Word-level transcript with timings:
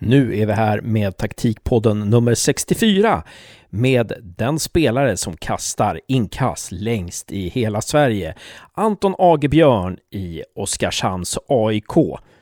Nu 0.00 0.38
är 0.38 0.46
vi 0.46 0.52
här 0.52 0.80
med 0.80 1.16
taktikpodden 1.16 2.00
nummer 2.00 2.34
64 2.34 3.22
med 3.70 4.12
den 4.22 4.58
spelare 4.58 5.16
som 5.16 5.36
kastar 5.36 6.00
inkast 6.08 6.72
längst 6.72 7.32
i 7.32 7.48
hela 7.48 7.80
Sverige, 7.80 8.34
Anton 8.72 9.14
Agebjörn 9.18 9.98
i 10.10 10.42
Oskarshamns 10.54 11.38
AIK. 11.48 11.96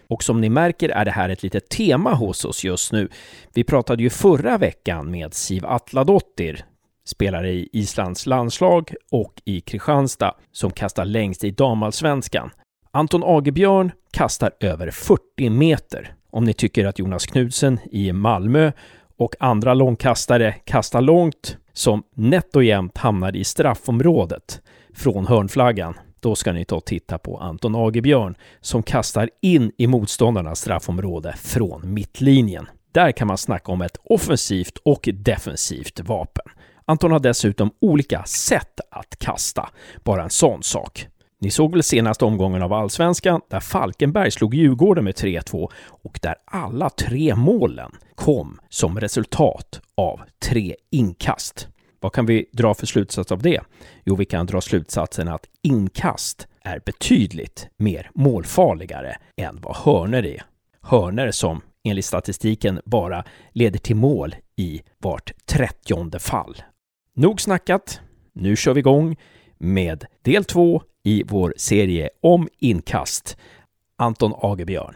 Och 0.08 0.22
som 0.22 0.40
ni 0.40 0.48
märker 0.48 0.88
är 0.88 1.04
det 1.04 1.10
här 1.10 1.28
ett 1.28 1.42
litet 1.42 1.68
tema 1.68 2.14
hos 2.14 2.44
oss 2.44 2.64
just 2.64 2.92
nu. 2.92 3.08
Vi 3.54 3.64
pratade 3.64 4.02
ju 4.02 4.10
förra 4.10 4.58
veckan 4.58 5.10
med 5.10 5.34
Siv 5.34 5.66
Atladottir, 5.66 6.64
spelare 7.04 7.50
i 7.50 7.68
Islands 7.72 8.26
landslag 8.26 8.94
och 9.10 9.32
i 9.44 9.60
Kristianstad, 9.60 10.34
som 10.52 10.70
kastar 10.70 11.04
längst 11.04 11.44
i 11.44 11.50
damallsvenskan. 11.50 12.50
Anton 12.90 13.22
Agebjörn 13.24 13.92
kastar 14.12 14.50
över 14.60 14.90
40 14.90 15.50
meter 15.50 16.15
om 16.36 16.44
ni 16.44 16.52
tycker 16.52 16.84
att 16.86 16.98
Jonas 16.98 17.26
Knudsen 17.26 17.80
i 17.90 18.12
Malmö 18.12 18.72
och 19.16 19.36
andra 19.40 19.74
långkastare 19.74 20.52
kastar 20.52 21.00
långt 21.00 21.56
som 21.72 22.02
nätt 22.14 22.56
och 22.56 22.64
jämnt 22.64 22.98
hamnar 22.98 23.36
i 23.36 23.44
straffområdet 23.44 24.60
från 24.94 25.26
hörnflaggan. 25.26 25.94
Då 26.20 26.34
ska 26.34 26.52
ni 26.52 26.64
ta 26.64 26.76
och 26.76 26.84
titta 26.84 27.18
på 27.18 27.38
Anton 27.38 27.74
Agebjörn 27.76 28.34
som 28.60 28.82
kastar 28.82 29.30
in 29.42 29.72
i 29.78 29.86
motståndarnas 29.86 30.60
straffområde 30.60 31.34
från 31.38 31.94
mittlinjen. 31.94 32.68
Där 32.92 33.12
kan 33.12 33.28
man 33.28 33.38
snacka 33.38 33.72
om 33.72 33.82
ett 33.82 33.98
offensivt 34.04 34.78
och 34.84 35.08
defensivt 35.12 36.00
vapen. 36.00 36.46
Anton 36.84 37.12
har 37.12 37.20
dessutom 37.20 37.70
olika 37.80 38.24
sätt 38.24 38.80
att 38.90 39.18
kasta. 39.18 39.68
Bara 40.04 40.22
en 40.22 40.30
sån 40.30 40.62
sak. 40.62 41.08
Ni 41.40 41.50
såg 41.50 41.72
väl 41.72 41.82
senaste 41.82 42.24
omgången 42.24 42.62
av 42.62 42.72
allsvenskan 42.72 43.40
där 43.50 43.60
Falkenberg 43.60 44.30
slog 44.30 44.54
Djurgården 44.54 45.04
med 45.04 45.14
3-2 45.14 45.70
och 45.86 46.18
där 46.22 46.34
alla 46.44 46.90
tre 46.90 47.34
målen 47.34 47.92
kom 48.14 48.60
som 48.68 49.00
resultat 49.00 49.80
av 49.94 50.20
tre 50.48 50.76
inkast. 50.90 51.68
Vad 52.00 52.12
kan 52.12 52.26
vi 52.26 52.48
dra 52.52 52.74
för 52.74 52.86
slutsats 52.86 53.32
av 53.32 53.42
det? 53.42 53.60
Jo, 54.04 54.16
vi 54.16 54.24
kan 54.24 54.46
dra 54.46 54.60
slutsatsen 54.60 55.28
att 55.28 55.46
inkast 55.62 56.48
är 56.62 56.80
betydligt 56.86 57.68
mer 57.76 58.10
målfarligare 58.14 59.16
än 59.36 59.60
vad 59.60 59.76
hörner 59.76 60.26
är. 60.26 60.42
Hörner 60.82 61.30
som 61.30 61.60
enligt 61.84 62.04
statistiken 62.04 62.80
bara 62.84 63.24
leder 63.52 63.78
till 63.78 63.96
mål 63.96 64.34
i 64.56 64.82
vart 64.98 65.32
trettionde 65.46 66.18
fall. 66.18 66.62
Nog 67.14 67.40
snackat. 67.40 68.00
Nu 68.32 68.56
kör 68.56 68.74
vi 68.74 68.80
igång 68.80 69.16
med 69.58 70.04
del 70.22 70.44
två 70.44 70.82
i 71.04 71.22
vår 71.26 71.54
serie 71.56 72.10
om 72.22 72.48
inkast. 72.58 73.36
Anton 73.98 74.32
Agebjörn. 74.36 74.94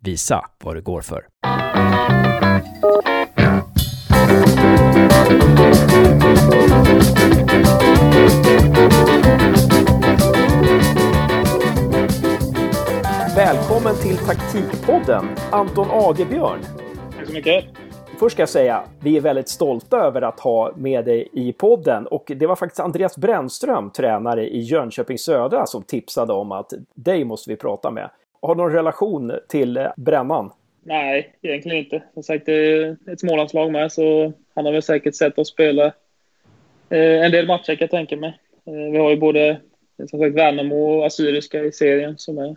Visa 0.00 0.44
vad 0.64 0.76
det 0.76 0.80
går 0.80 1.00
för. 1.00 1.26
Välkommen 13.36 13.96
till 14.02 14.16
Taktikpodden, 14.16 15.28
Anton 15.50 15.88
Agebjörn. 15.90 16.60
Tack 17.16 17.26
så 17.26 17.32
mycket. 17.32 17.64
Först 18.18 18.32
ska 18.32 18.42
jag 18.42 18.48
säga, 18.48 18.84
vi 19.00 19.16
är 19.16 19.20
väldigt 19.20 19.48
stolta 19.48 19.96
över 19.96 20.22
att 20.22 20.40
ha 20.40 20.72
med 20.76 21.04
dig 21.04 21.28
i 21.32 21.52
podden 21.52 22.06
och 22.06 22.32
det 22.36 22.46
var 22.46 22.56
faktiskt 22.56 22.80
Andreas 22.80 23.16
Brännström, 23.16 23.90
tränare 23.90 24.48
i 24.48 24.60
Jönköping 24.60 25.18
Södra, 25.18 25.66
som 25.66 25.82
tipsade 25.82 26.32
om 26.32 26.52
att 26.52 26.72
dig 26.94 27.24
måste 27.24 27.50
vi 27.50 27.56
prata 27.56 27.90
med. 27.90 28.10
Har 28.42 28.54
du 28.54 28.62
någon 28.62 28.72
relation 28.72 29.32
till 29.48 29.76
eh, 29.76 29.86
Brännan? 29.96 30.52
Nej, 30.82 31.34
egentligen 31.42 31.78
inte. 31.78 32.02
Som 32.14 32.22
sagt, 32.22 32.46
det 32.46 32.52
är 32.52 32.96
ett 33.06 33.20
Smålandslag 33.20 33.72
med, 33.72 33.92
så 33.92 34.32
han 34.54 34.64
har 34.64 34.72
väl 34.72 34.82
säkert 34.82 35.14
sett 35.14 35.38
oss 35.38 35.48
spela 35.48 35.86
eh, 36.90 37.24
en 37.24 37.32
del 37.32 37.46
matcher 37.46 37.74
kan 37.74 37.78
jag 37.80 37.90
tänka 37.90 38.16
mig. 38.16 38.38
Eh, 38.66 38.92
vi 38.92 38.98
har 38.98 39.10
ju 39.10 39.16
både 39.16 39.60
som 40.10 40.20
sagt 40.20 40.34
Värnamo 40.34 40.98
och 40.98 41.06
Assyriska 41.06 41.64
i 41.64 41.72
serien 41.72 42.18
som 42.18 42.38
är 42.38 42.56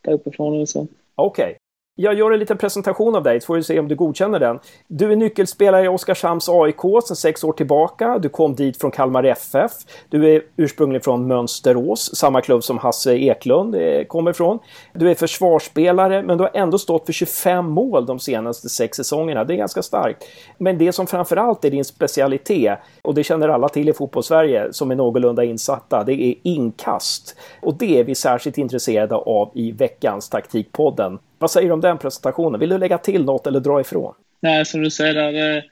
där 0.00 0.12
uppifrån. 0.12 0.62
Okej, 0.62 0.88
okay. 1.16 1.54
Jag 2.02 2.14
gör 2.14 2.30
en 2.30 2.38
liten 2.38 2.58
presentation 2.58 3.14
av 3.14 3.22
dig, 3.22 3.40
så 3.40 3.46
får 3.46 3.56
vi 3.56 3.62
se 3.62 3.78
om 3.78 3.88
du 3.88 3.94
godkänner 3.94 4.40
den. 4.40 4.58
Du 4.88 5.12
är 5.12 5.16
nyckelspelare 5.16 5.84
i 5.84 5.88
Oskarshamns 5.88 6.48
AIK 6.48 6.80
sedan 6.80 7.16
sex 7.16 7.44
år 7.44 7.52
tillbaka. 7.52 8.18
Du 8.18 8.28
kom 8.28 8.54
dit 8.54 8.80
från 8.80 8.90
Kalmar 8.90 9.24
FF. 9.24 9.72
Du 10.08 10.34
är 10.34 10.42
ursprungligen 10.56 11.02
från 11.02 11.26
Mönsterås, 11.26 12.16
samma 12.16 12.40
klubb 12.40 12.64
som 12.64 12.78
Hasse 12.78 13.12
Eklund 13.12 13.74
eh, 13.74 14.04
kommer 14.04 14.30
ifrån. 14.30 14.58
Du 14.92 15.10
är 15.10 15.14
försvarsspelare, 15.14 16.22
men 16.22 16.38
du 16.38 16.44
har 16.44 16.50
ändå 16.54 16.78
stått 16.78 17.06
för 17.06 17.12
25 17.12 17.70
mål 17.70 18.06
de 18.06 18.18
senaste 18.18 18.68
sex 18.68 18.96
säsongerna. 18.96 19.44
Det 19.44 19.54
är 19.54 19.58
ganska 19.58 19.82
starkt. 19.82 20.24
Men 20.58 20.78
det 20.78 20.92
som 20.92 21.06
framförallt 21.06 21.64
är 21.64 21.70
din 21.70 21.84
specialitet, 21.84 22.78
och 23.02 23.14
det 23.14 23.24
känner 23.24 23.48
alla 23.48 23.68
till 23.68 23.88
i 23.88 23.92
fotbollssverige 23.92 24.72
som 24.72 24.90
är 24.90 24.94
någorlunda 24.94 25.44
insatta, 25.44 26.04
det 26.04 26.22
är 26.22 26.34
inkast. 26.42 27.36
Och 27.62 27.74
det 27.74 28.00
är 28.00 28.04
vi 28.04 28.14
särskilt 28.14 28.58
intresserade 28.58 29.14
av 29.14 29.50
i 29.54 29.72
veckans 29.72 30.28
Taktikpodden. 30.28 31.18
Vad 31.40 31.50
säger 31.50 31.66
du 31.66 31.72
om 31.72 31.80
den 31.80 31.98
presentationen? 31.98 32.60
Vill 32.60 32.68
du 32.68 32.78
lägga 32.78 32.98
till 32.98 33.24
något 33.24 33.46
eller 33.46 33.60
dra 33.60 33.80
ifrån? 33.80 34.14
Nej, 34.40 34.64
som 34.64 34.82
du 34.82 34.90
säger 34.90 35.14
där, 35.14 35.56
eh, 35.56 35.62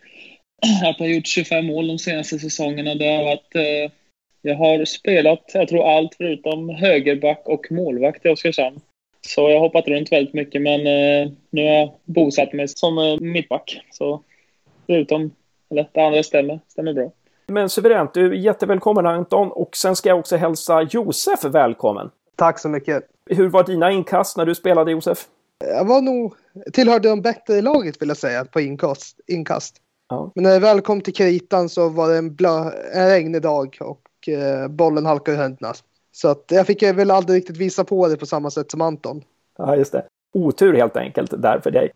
att 0.89 1.01
jag 1.01 1.07
har 1.07 1.15
gjort 1.15 1.27
25 1.27 1.67
mål 1.67 1.89
de 1.89 1.99
senaste 1.99 2.39
säsongerna. 2.39 2.95
Det 2.95 3.17
har 3.17 3.25
varit, 3.25 3.55
eh, 3.55 3.93
jag 4.43 4.55
har 4.55 4.85
spelat, 4.85 5.51
jag 5.55 5.69
tror 5.69 5.97
allt 5.97 6.15
förutom 6.17 6.69
högerback 6.69 7.43
och 7.45 7.67
målvakt 7.71 8.27
i 8.27 8.29
Oskarshamn. 8.29 8.81
Så 9.27 9.41
jag 9.41 9.57
har 9.57 9.61
hoppat 9.61 9.89
runt 9.89 10.13
väldigt 10.13 10.35
mycket, 10.35 10.63
men 10.63 10.81
eh, 10.81 11.33
nu 11.51 11.63
har 11.63 11.75
jag 11.75 11.95
bosatt 12.05 12.53
mig 12.53 12.69
som 12.69 13.19
mittback. 13.21 13.81
Så 13.91 14.23
förutom, 14.87 15.31
eller 15.71 15.89
det 15.93 16.07
andra 16.07 16.23
stämmer, 16.23 16.61
stämmer 16.69 16.93
bra. 16.93 17.13
Men 17.47 17.69
suveränt, 17.69 18.15
du 18.15 18.27
är 18.27 18.35
jättevälkommen 18.35 19.07
Anton 19.07 19.53
och 19.53 19.77
sen 19.77 19.97
ska 19.97 20.09
jag 20.09 20.19
också 20.19 20.37
hälsa 20.37 20.83
Josef 20.91 21.45
välkommen. 21.45 22.11
Tack 22.37 22.59
så 22.59 22.69
mycket. 22.69 23.03
Hur 23.31 23.49
var 23.49 23.65
dina 23.65 23.91
inkast 23.91 24.37
när 24.37 24.47
du 24.47 24.55
spelade 24.55 24.91
Josef? 24.91 25.19
Jag 25.65 25.85
var 25.85 26.01
nog, 26.01 26.35
tillhörde 26.73 27.09
de 27.09 27.23
bättre 27.23 27.55
i 27.55 27.63
laget 27.63 28.03
vill 28.03 28.09
jag 28.09 28.17
säga 28.17 28.45
på 28.45 28.61
inkast. 28.61 29.21
inkast. 29.27 29.77
Ja. 30.09 30.33
Men 30.35 30.45
när 30.45 30.51
jag 30.51 30.61
väl 30.61 30.81
kom 30.81 31.01
till 31.01 31.15
kritan 31.15 31.69
så 31.69 31.89
var 31.89 32.09
det 32.09 32.19
en, 32.19 32.35
blö, 32.35 32.71
en 32.93 33.09
regnig 33.09 33.43
dag 33.43 33.79
och 33.81 34.29
eh, 34.29 34.69
bollen 34.69 35.07
halkade 35.07 35.37
i 35.37 35.41
händerna. 35.41 35.75
Så 36.13 36.29
att 36.29 36.45
jag 36.49 36.67
fick 36.67 36.83
väl 36.83 37.11
aldrig 37.11 37.37
riktigt 37.37 37.57
visa 37.57 37.85
på 37.85 38.09
det 38.09 38.17
på 38.17 38.27
samma 38.27 38.51
sätt 38.51 38.71
som 38.71 38.81
Anton. 38.81 39.23
Ja, 39.59 39.77
just 39.77 39.93
det. 39.93 40.05
Otur 40.35 40.75
helt 40.75 40.97
enkelt 40.97 41.43
där 41.43 41.61
för 41.61 41.71
dig. 41.71 41.91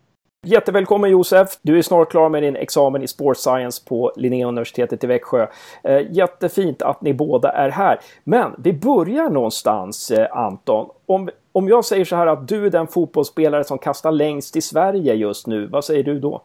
Jättevälkommen 0.46 1.10
Josef! 1.10 1.48
Du 1.62 1.78
är 1.78 1.82
snart 1.82 2.10
klar 2.10 2.28
med 2.28 2.42
din 2.42 2.56
examen 2.56 3.02
i 3.02 3.08
Sports 3.08 3.40
Science 3.40 3.82
på 3.88 4.12
Linnéuniversitetet 4.16 5.04
i 5.04 5.06
Växjö. 5.06 5.46
Eh, 5.82 6.00
jättefint 6.10 6.82
att 6.82 7.02
ni 7.02 7.14
båda 7.14 7.52
är 7.52 7.68
här. 7.68 8.00
Men 8.24 8.54
vi 8.58 8.72
börjar 8.72 9.30
någonstans 9.30 10.10
eh, 10.10 10.36
Anton. 10.36 10.90
Om, 11.06 11.30
om 11.52 11.68
jag 11.68 11.84
säger 11.84 12.04
så 12.04 12.16
här 12.16 12.26
att 12.26 12.48
du 12.48 12.66
är 12.66 12.70
den 12.70 12.86
fotbollsspelare 12.86 13.64
som 13.64 13.78
kastar 13.78 14.12
längst 14.12 14.56
i 14.56 14.60
Sverige 14.60 15.14
just 15.14 15.46
nu, 15.46 15.66
vad 15.66 15.84
säger 15.84 16.02
du 16.02 16.20
då? 16.20 16.42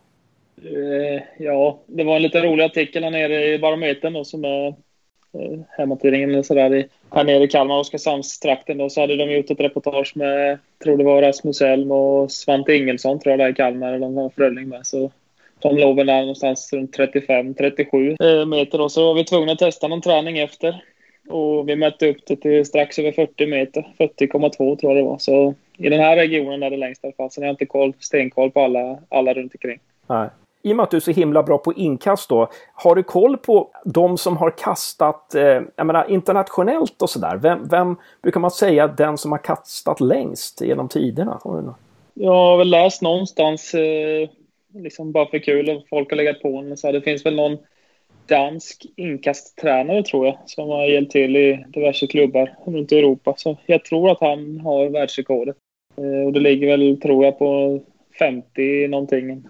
Eh, 0.63 1.23
ja, 1.37 1.79
det 1.85 2.03
var 2.03 2.15
en 2.15 2.21
lite 2.21 2.41
rolig 2.41 2.63
artikel 2.63 3.03
här 3.03 3.11
nere 3.11 3.53
i 3.53 3.59
Barometern 3.59 4.13
då, 4.13 4.23
som 4.23 4.45
är 4.45 4.67
eh, 4.67 5.59
hemmatidningen 5.69 6.29
eller 6.29 6.43
sådär 6.43 6.87
här 7.11 7.23
nere 7.23 7.43
i 7.43 7.47
Kalmar, 7.47 7.79
Oskarshamnstrakten 7.79 8.77
då, 8.77 8.89
så 8.89 9.01
hade 9.01 9.15
de 9.15 9.31
gjort 9.31 9.51
ett 9.51 9.59
reportage 9.59 10.13
med, 10.15 10.59
tror 10.83 10.97
det 10.97 11.03
var 11.03 11.21
Rasmus 11.21 11.61
Elm 11.61 11.91
och 11.91 12.31
Svante 12.31 12.75
Ingelsson 12.75 13.19
tror 13.19 13.31
jag 13.31 13.39
där 13.39 13.49
i 13.49 13.53
Kalmar, 13.53 13.87
eller 13.87 13.99
de 13.99 14.15
var 14.15 14.29
Frölling 14.29 14.69
med. 14.69 14.85
Så 14.85 15.11
de 15.59 15.77
låg 15.77 15.95
väl 15.95 16.07
där 16.07 16.19
någonstans 16.19 16.73
runt 16.73 16.97
35-37 16.97 18.39
eh, 18.39 18.45
meter 18.45 18.77
då, 18.77 18.89
så 18.89 19.05
var 19.05 19.13
vi 19.13 19.23
tvungna 19.23 19.51
att 19.51 19.59
testa 19.59 19.87
någon 19.87 20.01
träning 20.01 20.39
efter. 20.39 20.83
Och 21.29 21.69
vi 21.69 21.75
mätte 21.75 22.09
upp 22.09 22.17
det 22.27 22.35
till 22.35 22.65
strax 22.65 22.99
över 22.99 23.11
40 23.11 23.47
meter, 23.47 23.87
40,2 23.97 24.49
tror 24.57 24.77
jag 24.79 24.95
det 24.95 25.09
var. 25.09 25.17
Så 25.17 25.53
i 25.77 25.89
den 25.89 25.99
här 25.99 26.15
regionen 26.15 26.63
är 26.63 26.69
det 26.69 26.77
längst 26.77 27.03
i 27.03 27.07
alla 27.07 27.13
fall. 27.13 27.31
Sen 27.31 27.43
har 27.43 27.47
jag 27.47 27.53
inte 27.53 27.65
koll, 27.65 27.93
stenkoll 27.99 28.51
på 28.51 28.61
alla, 28.61 28.97
alla 29.09 29.33
runt 29.33 29.53
omkring. 29.55 29.79
Nej. 30.07 30.29
I 30.61 30.71
och 30.71 30.75
med 30.75 30.83
att 30.83 30.91
du 30.91 30.97
är 30.97 31.01
så 31.01 31.11
himla 31.11 31.43
bra 31.43 31.57
på 31.57 31.73
inkast 31.73 32.29
då, 32.29 32.49
har 32.73 32.95
du 32.95 33.03
koll 33.03 33.37
på 33.37 33.71
de 33.85 34.17
som 34.17 34.37
har 34.37 34.57
kastat, 34.57 35.35
eh, 35.35 35.61
jag 35.75 35.87
menar 35.87 36.11
internationellt 36.11 37.01
och 37.01 37.09
sådär? 37.09 37.37
Vem, 37.37 37.67
vem 37.67 37.95
brukar 38.21 38.39
man 38.39 38.51
säga 38.51 38.87
den 38.87 39.17
som 39.17 39.31
har 39.31 39.39
kastat 39.39 39.99
längst 39.99 40.61
genom 40.61 40.89
tiderna? 40.89 41.39
Jag 42.13 42.31
har 42.31 42.57
väl 42.57 42.69
läst 42.69 43.01
någonstans, 43.01 43.73
eh, 43.73 44.29
liksom 44.73 45.11
bara 45.11 45.25
för 45.25 45.39
kul, 45.39 45.69
och 45.69 45.83
folk 45.89 46.09
har 46.09 46.17
legat 46.17 46.41
på 46.41 46.57
en. 46.57 46.77
Så 46.77 46.91
det 46.91 47.01
finns 47.01 47.25
väl 47.25 47.35
någon 47.35 47.57
dansk 48.27 48.85
inkasttränare 48.95 50.03
tror 50.03 50.25
jag 50.25 50.37
som 50.45 50.69
har 50.69 50.85
hjälpt 50.85 51.11
till 51.11 51.35
i 51.35 51.65
diverse 51.67 52.07
klubbar 52.07 52.55
runt 52.65 52.91
i 52.91 52.99
Europa. 52.99 53.33
Så 53.37 53.57
jag 53.65 53.85
tror 53.85 54.11
att 54.11 54.19
han 54.19 54.59
har 54.59 54.89
världsrekordet. 54.89 55.55
Eh, 55.97 56.25
och 56.25 56.33
det 56.33 56.39
ligger 56.39 56.67
väl, 56.67 57.01
tror 57.01 57.25
jag, 57.25 57.39
på 57.39 57.79
50 58.19 58.87
någonting. 58.87 59.29
Jag 59.29 59.41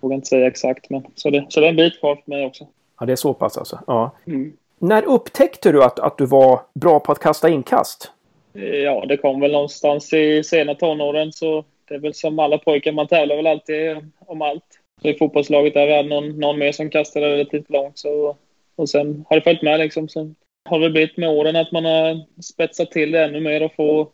vågar 0.00 0.14
inte 0.14 0.28
säga 0.28 0.46
exakt, 0.46 0.90
men 0.90 1.02
så 1.14 1.30
det, 1.30 1.46
så 1.48 1.60
det 1.60 1.66
är 1.66 1.70
en 1.70 1.76
bit 1.76 2.00
kvar 2.00 2.14
för 2.14 2.30
mig 2.30 2.46
också. 2.46 2.66
Ja, 3.00 3.06
det 3.06 3.12
är 3.12 3.16
så 3.16 3.34
pass 3.34 3.58
alltså? 3.58 3.80
Ja. 3.86 4.10
Mm. 4.26 4.52
När 4.78 5.04
upptäckte 5.08 5.72
du 5.72 5.84
att, 5.84 5.98
att 5.98 6.18
du 6.18 6.26
var 6.26 6.60
bra 6.74 7.00
på 7.00 7.12
att 7.12 7.18
kasta 7.18 7.48
inkast? 7.48 8.12
Eh, 8.54 8.62
ja, 8.62 9.04
det 9.08 9.16
kom 9.16 9.40
väl 9.40 9.52
någonstans 9.52 10.12
i 10.12 10.44
sena 10.44 10.74
tonåren 10.74 11.32
så 11.32 11.64
det 11.88 11.94
är 11.94 11.98
väl 11.98 12.14
som 12.14 12.38
alla 12.38 12.58
pojkar, 12.58 12.92
man 12.92 13.06
tävlar 13.06 13.36
väl 13.36 13.46
alltid 13.46 13.96
om 14.18 14.42
allt. 14.42 14.80
Så 15.02 15.08
I 15.08 15.14
fotbollslaget 15.14 15.74
där 15.74 15.86
vi 15.86 15.96
hade 15.96 16.08
någon, 16.08 16.28
någon 16.28 16.58
mer 16.58 16.72
som 16.72 16.90
kastade 16.90 17.26
relativt 17.26 17.70
långt. 17.70 17.98
Så, 17.98 18.36
och 18.76 18.88
sen 18.88 19.24
har 19.28 19.36
det 19.36 19.42
följt 19.42 19.62
med 19.62 19.80
liksom. 19.80 20.08
Sen 20.08 20.34
har 20.68 20.80
det 20.80 20.90
blivit 20.90 21.16
med 21.16 21.28
åren 21.28 21.56
att 21.56 21.72
man 21.72 21.84
har 21.84 22.42
spetsat 22.42 22.90
till 22.90 23.10
det 23.10 23.24
ännu 23.24 23.40
mer 23.40 23.62
och 23.62 23.74
få 23.74 24.08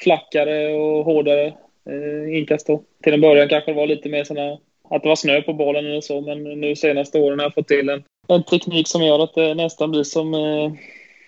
flackare 0.00 0.74
och 0.74 1.04
hårdare 1.04 1.46
eh, 1.86 2.38
inkast 2.38 2.66
då. 2.66 2.82
Till 3.02 3.14
en 3.14 3.20
början 3.20 3.48
kanske 3.48 3.70
det 3.70 3.76
var 3.76 3.86
lite 3.86 4.08
mer 4.08 4.24
sådana 4.24 4.58
att 4.90 5.02
det 5.02 5.08
var 5.08 5.16
snö 5.16 5.42
på 5.42 5.52
bollen 5.52 5.86
eller 5.86 6.00
så, 6.00 6.20
men 6.20 6.42
nu 6.42 6.76
senaste 6.76 7.18
åren 7.20 7.38
har 7.38 7.46
jag 7.46 7.54
fått 7.54 7.68
till 7.68 7.88
en, 7.88 8.02
en 8.28 8.42
teknik 8.42 8.88
som 8.88 9.02
gör 9.02 9.24
att 9.24 9.34
det 9.34 9.54
nästan 9.54 9.90
blir 9.90 10.02
som 10.02 10.34
eh, 10.34 10.72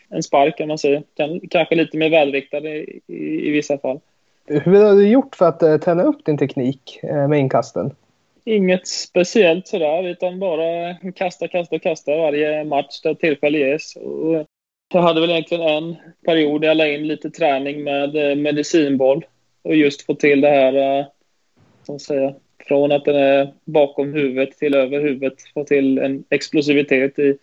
en 0.09 0.23
spark 0.23 0.59
kan 0.59 0.69
man 0.69 0.79
säga. 0.79 1.03
kanske 1.51 1.75
lite 1.75 1.97
mer 1.97 2.11
välriktad 2.11 2.59
i, 2.59 3.01
i, 3.07 3.49
i, 3.49 3.51
vissa 3.51 3.79
fall. 3.79 4.01
Hur 4.47 4.85
har 4.85 4.95
du 4.95 5.09
gjort 5.09 5.37
för 5.37 5.49
att 5.49 5.63
eh, 5.63 5.77
träna 5.77 6.03
upp 6.03 6.25
din 6.25 6.39
teknik 6.39 7.01
eh, 7.03 7.29
med 7.29 7.39
inkasten? 7.39 7.91
Inget 8.49 8.87
speciellt 8.89 9.67
sådär, 9.67 10.03
utan 10.03 10.39
bara 10.39 10.95
kasta, 11.15 11.49
kasta, 11.49 11.79
kasta 11.79 12.17
varje 12.17 12.65
match 12.65 13.01
där 13.03 13.15
tillfälle 13.15 13.59
ges. 13.59 13.97
Och 13.97 14.47
jag 14.93 15.03
hade 15.03 15.21
väl 15.21 15.31
egentligen 15.31 15.69
en 15.69 15.97
period 16.27 16.61
där 16.61 16.69
jag 16.69 16.77
la 16.77 16.89
in 16.89 17.07
lite 17.07 17.31
träning 17.31 17.85
med 17.85 18.31
eh, 18.31 18.37
medicinboll 18.37 19.25
och 19.63 19.77
just 19.77 20.03
få 20.03 20.15
till 20.15 20.41
det 20.41 20.49
här, 20.49 20.99
eh, 21.01 21.07
som 21.87 21.99
säga, 21.99 22.35
från 22.69 22.93
att 22.93 23.05
den 23.05 23.17
är 23.17 23.53
bakom 23.65 24.13
huvudet 24.13 24.59
till 24.59 24.75
över 24.75 25.01
huvudet, 25.01 25.35
få 25.55 25.65
till 25.65 25.99
en 25.99 26.25
explosivitet 26.31 27.19
i 27.19 27.39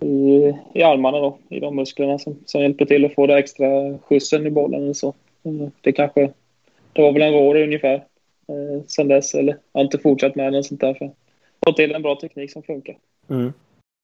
i, 0.00 0.54
i 0.74 0.82
armarna 0.82 1.18
då, 1.18 1.38
i 1.48 1.60
de 1.60 1.76
musklerna 1.76 2.18
som, 2.18 2.38
som 2.46 2.62
hjälper 2.62 2.84
till 2.84 3.04
att 3.04 3.14
få 3.14 3.26
det 3.26 3.38
extra 3.38 3.98
skjutsen 3.98 4.46
i 4.46 4.50
bollen 4.50 4.82
eller 4.82 4.92
så. 4.92 5.08
Eh, 5.42 5.68
det 5.80 5.92
kanske, 5.92 6.32
det 6.92 7.02
var 7.02 7.12
väl 7.12 7.22
en 7.22 7.34
år 7.34 7.56
ungefär 7.56 8.04
eh, 8.48 8.84
sen 8.86 9.08
dess, 9.08 9.34
eller 9.34 9.52
jag 9.72 9.80
har 9.80 9.84
inte 9.84 9.98
fortsatt 9.98 10.34
med 10.34 10.52
den 10.52 10.64
sånt 10.64 10.80
där 10.80 10.94
för 10.94 11.04
att 11.04 11.14
få 11.66 11.72
till 11.72 11.94
en 11.94 12.02
bra 12.02 12.16
teknik 12.16 12.52
som 12.52 12.62
funkar. 12.62 12.96
Mm. 13.30 13.52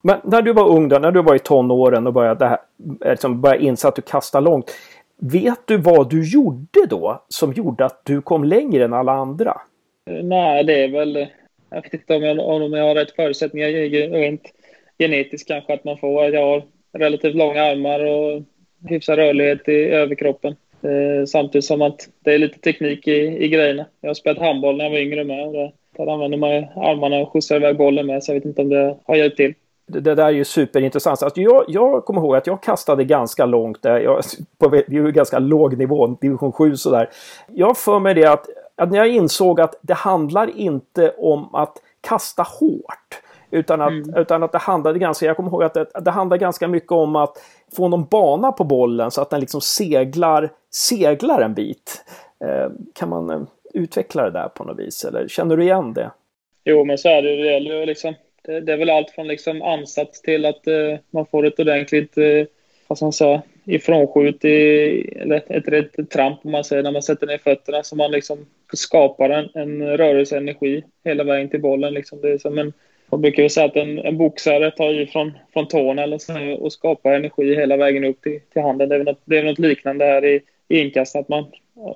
Men 0.03 0.21
när 0.25 0.43
du 0.43 0.53
var 0.53 0.69
ung 0.69 0.89
då, 0.89 0.99
när 0.99 1.11
du 1.11 1.23
var 1.23 1.35
i 1.35 1.39
tonåren 1.39 2.07
och 2.07 2.13
började, 2.13 2.47
här, 2.47 2.59
liksom 3.05 3.41
började 3.41 3.65
inse 3.65 3.89
att 3.89 3.97
du 3.97 4.03
kastar 4.03 4.41
långt. 4.41 4.71
Vet 5.17 5.67
du 5.67 5.77
vad 5.77 6.11
du 6.11 6.31
gjorde 6.31 6.87
då 6.89 7.23
som 7.29 7.53
gjorde 7.53 7.85
att 7.85 8.05
du 8.05 8.23
kom 8.23 8.45
längre 8.45 8.85
än 8.85 8.93
alla 8.93 9.13
andra? 9.13 9.61
Eh, 10.11 10.25
nej, 10.25 10.65
det 10.65 10.85
är 10.85 10.89
väl... 10.89 11.27
Jag 11.71 11.83
vet 11.83 11.95
inte 11.95 12.17
om 12.17 12.23
jag, 12.23 12.39
om 12.39 12.73
jag 12.73 12.85
har 12.85 12.95
rätt 12.95 13.17
förutsättningar 13.17 13.69
rent 14.11 14.43
genetiskt 14.99 15.49
kanske 15.49 15.75
att 15.75 15.85
man 15.85 15.99
får. 15.99 16.25
Jag 16.25 16.47
har 16.47 16.63
relativt 16.93 17.35
långa 17.35 17.63
armar 17.63 18.05
och 18.05 18.43
hyfsad 18.89 19.19
rörlighet 19.19 19.69
i 19.69 19.73
överkroppen. 19.73 20.57
Eh, 20.85 21.25
samtidigt 21.27 21.65
som 21.65 21.83
att 21.83 22.09
det 22.25 22.35
är 22.35 22.39
lite 22.39 22.59
teknik 22.59 23.09
i, 23.09 23.45
i 23.45 23.49
grejerna. 23.49 23.87
Jag 24.01 24.09
har 24.09 24.15
spelat 24.15 24.39
handboll 24.39 24.77
när 24.77 24.85
jag 24.85 24.91
var 24.91 24.99
yngre 24.99 25.25
med. 25.25 25.47
Och 25.47 25.73
där 25.97 26.13
använder 26.13 26.39
man 26.39 26.51
armarna 26.51 27.17
och 27.17 27.33
skjutsar 27.33 27.57
iväg 27.57 27.77
bollen 27.77 28.07
med, 28.07 28.25
så 28.25 28.31
jag 28.31 28.35
vet 28.35 28.45
inte 28.45 28.63
om 28.63 28.69
det 28.69 28.97
har 29.05 29.17
hjälpt 29.17 29.37
till. 29.37 29.55
Det, 29.87 30.01
det 30.01 30.15
där 30.15 30.27
är 30.27 30.31
ju 30.31 30.45
superintressant. 30.45 31.23
Alltså 31.23 31.41
jag, 31.41 31.65
jag 31.69 32.05
kommer 32.05 32.21
ihåg 32.21 32.37
att 32.37 32.47
jag 32.47 32.63
kastade 32.63 33.05
ganska 33.05 33.47
långt. 33.47 33.83
Där. 33.83 34.01
Jag, 34.01 34.23
på 34.59 34.69
det 34.69 34.89
är 34.89 34.93
ju 34.93 35.13
ganska 35.13 35.39
låg 35.39 35.79
nivå, 35.79 36.07
division 36.07 36.53
7 36.53 36.77
sådär. 36.77 37.11
Jag 37.49 37.77
för 37.77 37.99
mig 37.99 38.15
det 38.15 38.27
att, 38.27 38.47
att 38.77 38.91
när 38.91 38.99
jag 38.99 39.09
insåg 39.09 39.61
att 39.61 39.75
det 39.83 39.95
handlar 39.95 40.57
inte 40.57 41.11
om 41.11 41.55
att 41.55 41.77
kasta 42.01 42.43
hårt. 42.43 43.24
Utan 43.55 43.81
att, 43.81 43.89
mm. 43.91 44.15
utan 44.17 44.43
att 44.43 44.53
det 44.53 44.59
handlade 44.59 44.99
ganska, 44.99 45.27
jag 45.27 45.37
kommer 45.37 45.51
ihåg 45.51 45.63
att 45.63 45.75
det, 45.75 45.87
det 46.01 46.11
handlade 46.11 46.41
ganska 46.41 46.69
mycket 46.69 46.93
om 46.93 47.17
att 47.17 47.37
få 47.77 47.89
någon 47.89 48.05
bana 48.05 48.53
på 48.53 48.65
bollen 48.65 49.11
så 49.11 49.23
att 49.23 49.31
den 49.31 49.41
liksom 49.41 49.61
seglar, 49.61 50.51
seglar 50.71 51.43
en 51.43 51.55
bit. 51.55 52.05
Eh, 52.45 52.71
kan 52.95 53.09
man 53.09 53.31
eh, 53.31 53.41
utveckla 53.75 54.25
det 54.25 54.31
där 54.31 54.49
på 54.49 54.65
något 54.65 54.79
vis 54.79 55.05
eller 55.05 55.29
känner 55.29 55.57
du 55.57 55.63
igen 55.63 55.95
det? 55.95 56.11
Jo 56.65 56.85
men 56.85 56.99
så 56.99 57.09
är 57.09 57.23
det, 57.23 57.37
det 57.37 57.53
gäller 57.53 57.87
liksom. 57.87 58.15
Det, 58.43 58.61
det 58.61 58.73
är 58.73 58.77
väl 58.77 58.91
allt 58.91 59.11
från 59.11 59.27
liksom 59.27 59.63
ansats 59.63 60.23
till 60.23 60.47
att 60.47 60.67
eh, 60.67 60.99
man 61.11 61.27
får 61.27 61.47
ett 61.47 61.61
ordentligt, 61.61 62.19
eh, 62.19 62.47
vad 62.87 62.99
ska 62.99 63.05
man 63.05 63.13
säga, 63.13 63.43
ifrånskjut 63.65 64.45
i, 64.45 64.49
eller 65.21 65.43
ett, 65.49 65.99
ett 65.99 66.11
tramp 66.11 66.39
om 66.43 66.51
man 66.51 66.65
säger, 66.65 66.83
när 66.83 66.93
man 66.93 67.03
sätter 67.03 67.27
ner 67.27 67.39
fötterna 67.39 67.83
så 67.83 67.97
man 67.97 68.11
liksom 68.11 68.47
skapar 68.73 69.31
en, 69.31 69.49
en 69.55 69.97
rörelseenergi 69.97 70.85
hela 71.05 71.25
vägen 71.25 71.49
till 71.49 71.61
bollen 71.61 71.95
liksom. 71.95 72.21
Det 72.21 72.33
är 72.33 72.39
som 72.39 72.59
en 72.59 72.73
man 73.11 73.21
brukar 73.21 73.43
ju 73.43 73.49
säga 73.49 73.67
att 73.67 73.77
en, 73.77 73.99
en 73.99 74.19
boxare 74.19 74.71
tar 74.71 75.01
i 75.01 75.07
från, 75.07 75.33
från 75.53 75.69
tårna 75.69 76.03
eller 76.03 76.19
så 76.19 76.65
och 76.65 76.73
skapar 76.73 77.13
energi 77.13 77.55
hela 77.55 77.77
vägen 77.77 78.05
upp 78.05 78.21
till, 78.23 78.41
till 78.53 78.63
handen. 78.63 78.89
Det 78.89 78.95
är, 78.95 79.05
något, 79.05 79.21
det 79.25 79.39
är 79.39 79.45
något 79.45 79.59
liknande 79.59 80.05
här 80.05 80.25
i, 80.25 80.41
i 80.69 80.81
inkast, 80.81 81.17
att 81.17 81.29
man 81.29 81.45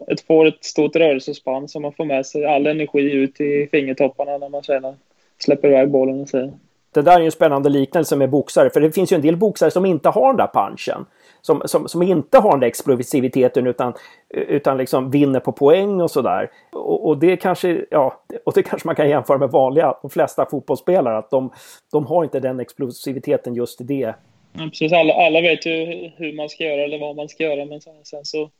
ett, 0.09 0.21
får 0.21 0.47
ett 0.47 0.65
stort 0.65 0.97
rörelsespann 0.97 1.69
så 1.69 1.81
man 1.81 1.93
får 1.93 2.05
med 2.05 2.27
sig 2.27 2.45
all 2.45 2.67
energi 2.67 3.13
ut 3.13 3.41
i 3.41 3.69
fingertopparna 3.71 4.39
när 4.39 4.49
man 4.49 4.63
sedan 4.63 4.97
släpper 5.39 5.69
iväg 5.69 5.91
bollen. 5.91 6.21
Och 6.21 6.29
så. 6.29 6.53
Det 6.95 7.03
där 7.03 7.17
är 7.17 7.21
ju 7.21 7.25
en 7.25 7.33
spännande 7.33 7.69
liknelse 7.69 8.17
med 8.17 8.31
boxare, 8.31 8.71
för 8.71 8.81
det 8.81 8.93
finns 8.93 9.13
ju 9.13 9.15
en 9.15 9.23
del 9.23 9.37
boxare 9.37 9.71
som 9.71 9.87
inte 9.87 10.09
har 10.09 10.27
den 10.27 10.37
där 10.37 10.69
punchen 10.69 11.07
som, 11.41 11.63
som, 11.65 11.89
som 11.89 12.03
inte 12.03 12.39
har 12.39 12.51
den 12.51 12.61
där 12.61 12.67
explosiviteten 12.67 13.67
utan, 13.67 13.95
utan 14.31 14.79
liksom 14.79 15.11
vinner 15.11 15.41
på 15.41 15.53
poäng 15.53 16.01
och 16.01 16.11
sådär. 16.11 16.51
Och, 16.73 17.07
och, 17.07 17.19
det 17.19 17.37
kanske, 17.37 17.85
ja, 17.91 18.23
och 18.45 18.53
det 18.55 18.63
kanske 18.63 18.89
man 18.89 18.95
kan 18.95 19.09
jämföra 19.09 19.39
med 19.39 19.51
vanliga, 19.51 19.95
de 20.03 20.11
flesta 20.11 20.47
fotbollsspelare, 20.51 21.19
att 21.19 21.31
de, 21.31 21.53
de 21.93 22.07
har 22.07 22.25
inte 22.25 22.41
den 22.41 22.61
explosiviteten 22.61 23.55
just 23.55 23.81
i 23.81 23.85
det. 23.85 24.15
Ja, 24.53 24.69
precis, 24.69 24.93
alla, 24.93 25.15
alla 25.15 25.41
vet 25.41 25.67
ju 25.67 26.11
hur 26.17 26.37
man 26.37 26.49
ska 26.49 26.65
göra 26.65 26.85
eller 26.85 26.99
vad 26.99 27.17
man 27.17 27.29
ska 27.29 27.45
göra, 27.45 27.65
men 27.65 27.81
sen, 27.81 27.95
sen 28.05 28.25
så 28.25 28.51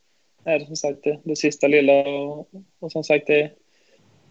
är 0.45 0.59
det 0.59 0.67
som 0.67 0.77
sagt 0.77 0.99
det, 1.05 1.19
det 1.25 1.37
sista 1.37 1.67
lilla 1.67 1.93
och, 2.09 2.49
och 2.81 2.93
som 2.93 3.05
sagt 3.05 3.27
det, 3.27 3.51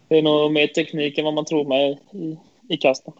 det 0.08 0.18
är 0.18 0.22
nog 0.22 0.52
mer 0.52 0.66
teknik 0.66 1.18
än 1.18 1.24
vad 1.24 1.34
man 1.34 1.44
tror 1.44 1.64
med 1.64 1.98
i, 2.12 2.38
i 2.68 2.76
kasten 2.76 3.12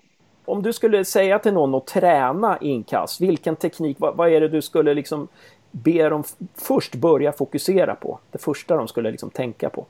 om 0.48 0.62
du 0.62 0.72
skulle 0.72 1.04
säga 1.04 1.38
till 1.38 1.52
någon 1.52 1.74
att 1.74 1.86
träna 1.86 2.58
inkast, 2.60 3.20
vilken 3.20 3.56
teknik, 3.56 3.96
vad, 4.00 4.16
vad, 4.16 4.32
är 4.32 4.40
det 4.40 4.48
du 4.48 4.62
skulle 4.62 4.94
liksom 4.94 5.28
be 5.70 6.08
dem 6.08 6.24
först 6.54 6.94
börja 6.94 7.32
fokusera 7.32 7.94
på? 7.94 8.18
Det 8.32 8.38
första 8.38 8.76
de 8.76 8.88
skulle 8.88 9.10
liksom 9.10 9.30
tänka 9.30 9.68
på? 9.68 9.86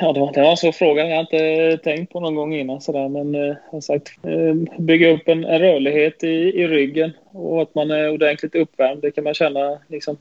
Ja, 0.00 0.12
det 0.12 0.20
var, 0.20 0.32
det 0.32 0.40
var 0.40 0.50
en 0.50 0.56
så 0.56 0.72
fråga 0.72 1.06
jag 1.06 1.16
har 1.16 1.20
inte 1.20 1.78
tänkt 1.84 2.12
på 2.12 2.20
någon 2.20 2.34
gång 2.34 2.54
innan 2.54 2.80
sådär, 2.80 3.08
men 3.08 3.34
eh, 3.34 3.56
som 3.70 3.82
sagt, 3.82 4.08
eh, 4.22 4.54
bygga 4.78 5.10
upp 5.10 5.28
en, 5.28 5.44
en, 5.44 5.58
rörlighet 5.58 6.24
i, 6.24 6.26
i 6.28 6.68
ryggen 6.68 7.12
och 7.32 7.62
att 7.62 7.74
man 7.74 7.90
är 7.90 8.10
ordentligt 8.10 8.54
uppvärmd. 8.54 9.02
Det 9.02 9.10
kan 9.10 9.24
man 9.24 9.34
känna 9.34 9.78
liksom. 9.88 10.16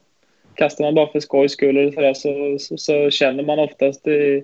Kastar 0.55 0.83
man 0.83 0.95
bara 0.95 1.07
för 1.07 1.19
skojs 1.19 1.51
skull 1.51 1.77
eller 1.77 1.91
sådär, 1.91 2.13
så, 2.13 2.59
så, 2.59 2.77
så, 2.77 3.09
känner 3.09 3.43
man 3.43 3.59
oftast 3.59 4.07
i, 4.07 4.43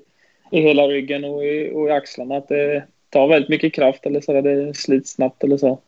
i 0.51 0.61
hela 0.61 0.87
ryggen 0.87 1.23
och 1.23 1.45
i, 1.45 1.71
och 1.73 1.87
i 1.87 1.91
axlarna 1.91 2.37
att 2.37 2.47
det, 2.47 2.83
tar 3.17 3.27
väldigt 3.27 3.49
mycket 3.49 3.73
kraft 3.73 4.05
eller 4.05 4.21
så. 4.21 4.41
Det 4.41 4.77
slits 4.77 5.11
snabbt 5.11 5.43
eller 5.43 5.57
så. 5.57 5.79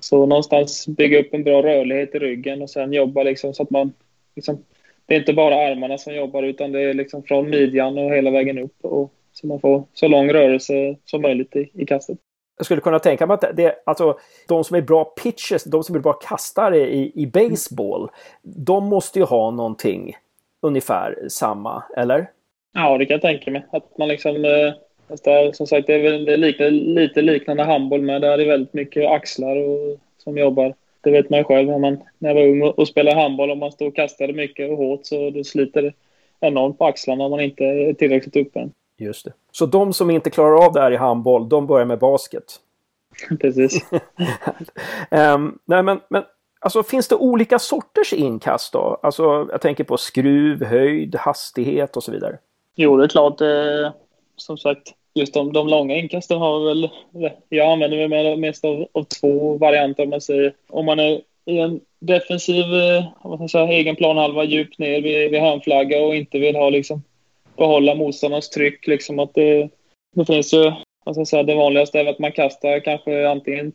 Så 0.00 0.26
någonstans 0.26 0.88
bygga 0.88 1.20
upp 1.20 1.34
en 1.34 1.44
bra 1.44 1.62
rörlighet 1.62 2.14
i 2.14 2.18
ryggen 2.18 2.62
och 2.62 2.70
sen 2.70 2.92
jobba 2.92 3.22
liksom 3.22 3.54
så 3.54 3.62
att 3.62 3.70
man... 3.70 3.92
Liksom, 4.34 4.64
det 5.06 5.14
är 5.14 5.18
inte 5.18 5.32
bara 5.32 5.54
armarna 5.54 5.98
som 5.98 6.14
jobbar 6.14 6.42
utan 6.42 6.72
det 6.72 6.80
är 6.80 6.94
liksom 6.94 7.22
från 7.22 7.50
midjan 7.50 7.98
och 7.98 8.10
hela 8.10 8.30
vägen 8.30 8.58
upp. 8.58 8.84
Och, 8.84 9.12
så 9.32 9.46
man 9.46 9.60
får 9.60 9.84
så 9.94 10.08
lång 10.08 10.32
rörelse 10.32 10.96
som 11.04 11.22
möjligt 11.22 11.56
i, 11.56 11.70
i 11.74 11.86
kastet. 11.86 12.18
Jag 12.56 12.64
skulle 12.64 12.80
kunna 12.80 12.98
tänka 12.98 13.26
mig 13.26 13.34
att 13.34 13.56
det, 13.56 13.74
alltså, 13.86 14.18
de 14.48 14.64
som 14.64 14.76
är 14.76 14.82
bra 14.82 15.04
pitchers, 15.04 15.64
de 15.64 15.84
som 15.84 15.94
är 15.94 16.00
bra 16.00 16.12
kastare 16.12 16.78
i, 16.78 17.12
i 17.14 17.26
baseball, 17.26 18.10
de 18.42 18.86
måste 18.86 19.18
ju 19.18 19.24
ha 19.24 19.50
någonting 19.50 20.16
ungefär 20.62 21.28
samma, 21.28 21.82
eller? 21.96 22.26
Ja, 22.74 22.98
det 22.98 23.06
kan 23.06 23.14
jag 23.14 23.22
tänka 23.22 23.50
mig. 23.50 23.66
Att 23.72 23.98
man 23.98 24.08
liksom 24.08 24.44
eh, 24.44 24.72
Fast 25.08 25.24
där, 25.24 25.52
som 25.52 25.66
sagt, 25.66 25.86
det 25.86 25.94
är, 25.94 26.02
väl, 26.02 26.40
lika, 26.40 26.68
lite 26.68 27.22
liknande 27.22 27.62
handboll 27.62 28.02
med. 28.02 28.22
Där 28.22 28.32
är 28.32 28.38
det 28.38 28.44
väldigt 28.44 28.74
mycket 28.74 29.10
axlar 29.10 29.56
och, 29.56 29.98
som 30.18 30.38
jobbar. 30.38 30.74
Det 31.00 31.10
vet 31.10 31.30
man 31.30 31.38
ju 31.38 31.44
själv 31.44 31.68
när, 31.68 31.78
man, 31.78 31.98
när 32.18 32.30
jag 32.30 32.34
var 32.34 32.48
ung 32.48 32.62
och, 32.62 32.78
och 32.78 32.88
spelade 32.88 33.20
handboll. 33.20 33.50
Om 33.50 33.58
man 33.58 33.72
står 33.72 33.86
och 33.86 33.96
kastar 33.96 34.32
mycket 34.32 34.70
och 34.70 34.76
hårt 34.76 35.00
så 35.02 35.30
det 35.30 35.44
sliter 35.44 35.82
det 35.82 35.92
enormt 36.40 36.78
på 36.78 36.86
axlarna 36.86 37.24
om 37.24 37.30
man 37.30 37.40
inte 37.40 37.64
är 37.64 37.92
tillräckligt 37.94 38.36
öppen. 38.36 38.72
Just 38.98 39.24
det. 39.24 39.32
Så 39.52 39.66
de 39.66 39.92
som 39.92 40.10
inte 40.10 40.30
klarar 40.30 40.66
av 40.66 40.72
det 40.72 40.80
här 40.80 40.90
i 40.90 40.96
handboll, 40.96 41.48
de 41.48 41.66
börjar 41.66 41.86
med 41.86 41.98
basket? 41.98 42.44
Precis. 43.40 43.84
um, 45.10 45.58
nej 45.64 45.82
men, 45.82 46.00
men 46.08 46.22
alltså 46.60 46.82
finns 46.82 47.08
det 47.08 47.14
olika 47.14 47.58
sorters 47.58 48.12
inkast 48.12 48.72
då? 48.72 49.00
Alltså 49.02 49.48
jag 49.50 49.60
tänker 49.60 49.84
på 49.84 49.96
skruv, 49.96 50.64
höjd, 50.64 51.14
hastighet 51.14 51.96
och 51.96 52.02
så 52.02 52.12
vidare. 52.12 52.38
Jo, 52.74 52.96
det 52.96 53.04
är 53.04 53.08
klart. 53.08 53.40
Eh, 53.40 53.92
som 54.42 54.58
sagt, 54.58 54.94
just 55.14 55.34
de, 55.34 55.52
de 55.52 55.68
långa 55.68 55.96
inkasten 55.96 56.38
har 56.38 56.64
väl... 56.64 56.90
Jag 57.48 57.72
använder 57.72 58.08
mig 58.08 58.36
mest 58.36 58.64
av, 58.64 58.86
av 58.92 59.04
två 59.04 59.58
varianter 59.58 60.02
om 60.02 60.10
man 60.10 60.20
säger. 60.20 60.54
Om 60.68 60.86
man 60.86 60.98
är 60.98 61.20
i 61.44 61.58
en 61.58 61.80
defensiv 62.00 62.64
eh, 62.64 63.04
vad 63.22 63.38
man 63.38 63.48
säga, 63.48 63.72
egen 63.72 63.96
planhalva 63.96 64.44
djupt 64.44 64.78
ner 64.78 65.00
vid, 65.00 65.30
vid 65.30 65.40
hörnflagga 65.40 66.02
och 66.02 66.16
inte 66.16 66.38
vill 66.38 66.56
ha 66.56 66.70
liksom 66.70 67.02
behålla 67.56 67.94
motståndarnas 67.94 68.50
tryck. 68.50 68.86
Liksom 68.86 69.18
att 69.18 69.34
det, 69.34 69.68
det 70.14 70.24
finns 70.24 70.54
ju, 70.54 70.72
vad 71.04 71.14
ska 71.14 71.20
jag 71.20 71.28
säga, 71.28 71.42
det 71.42 71.54
vanligaste 71.54 72.00
är 72.00 72.06
att 72.06 72.18
man 72.18 72.32
kastar 72.32 72.80
kanske 72.80 73.28
antingen 73.28 73.72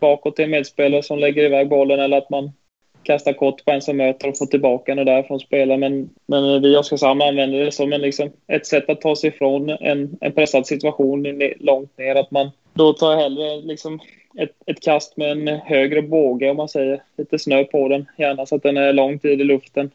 bakåt 0.00 0.36
till 0.36 0.44
en 0.44 0.50
medspelare 0.50 1.02
som 1.02 1.18
lägger 1.18 1.44
iväg 1.44 1.68
bollen 1.68 2.00
eller 2.00 2.18
att 2.18 2.30
man 2.30 2.52
kasta 3.02 3.32
kort 3.32 3.64
på 3.64 3.70
en 3.70 3.82
som 3.82 3.96
möter 3.96 4.28
och 4.28 4.38
få 4.38 4.46
tillbaka 4.46 4.94
den 4.94 5.06
därifrån 5.06 5.40
spela. 5.40 5.76
Men, 5.76 6.10
men 6.26 6.62
vi 6.62 6.74
i 6.74 6.76
Oskarshamn 6.76 7.22
använder 7.22 7.64
det 7.64 7.72
som 7.72 7.92
en, 7.92 8.00
liksom, 8.00 8.30
ett 8.46 8.66
sätt 8.66 8.90
att 8.90 9.00
ta 9.00 9.16
sig 9.16 9.28
ifrån 9.28 9.70
en, 9.70 10.16
en 10.20 10.32
pressad 10.32 10.66
situation 10.66 11.40
långt 11.58 11.98
ner. 11.98 12.14
Att 12.14 12.30
man 12.30 12.50
då 12.74 12.92
tar 12.92 13.16
hellre 13.16 13.56
liksom, 13.56 14.00
ett, 14.38 14.50
ett 14.66 14.80
kast 14.80 15.16
med 15.16 15.30
en 15.30 15.48
högre 15.48 16.02
båge 16.02 16.50
om 16.50 16.56
man 16.56 16.68
säger. 16.68 17.02
Lite 17.16 17.38
snö 17.38 17.64
på 17.64 17.88
den, 17.88 18.06
gärna 18.18 18.46
så 18.46 18.56
att 18.56 18.62
den 18.62 18.76
är 18.76 18.92
lång 18.92 19.18
tid 19.18 19.40
i 19.40 19.44
luften. 19.44 19.90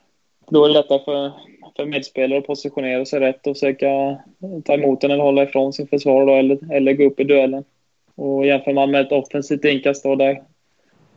Då 0.50 0.66
är 0.66 0.68
det 0.68 0.74
lättare 0.74 1.00
för, 1.06 1.32
för 1.76 1.86
medspelare 1.86 2.40
att 2.40 2.48
positionera 2.48 3.06
sig 3.06 3.20
rätt 3.20 3.48
och 3.48 3.56
försöka 3.56 4.18
ta 4.66 4.74
emot 4.74 5.02
den 5.02 5.12
eller 5.12 5.24
hålla 5.24 5.44
ifrån 5.44 5.74
sin 5.74 5.88
försvar 5.88 6.26
då, 6.26 6.34
eller, 6.34 6.74
eller 6.74 6.94
gå 6.94 7.04
upp 7.04 7.20
i 7.20 7.24
duellen. 7.24 7.64
Och 8.16 8.46
jämför 8.46 8.74
man 8.74 8.92
med 8.92 9.02
ett 9.02 9.12
offensivt 9.12 9.66
inkast 9.66 10.04
då, 10.04 10.16
där, 10.16 10.42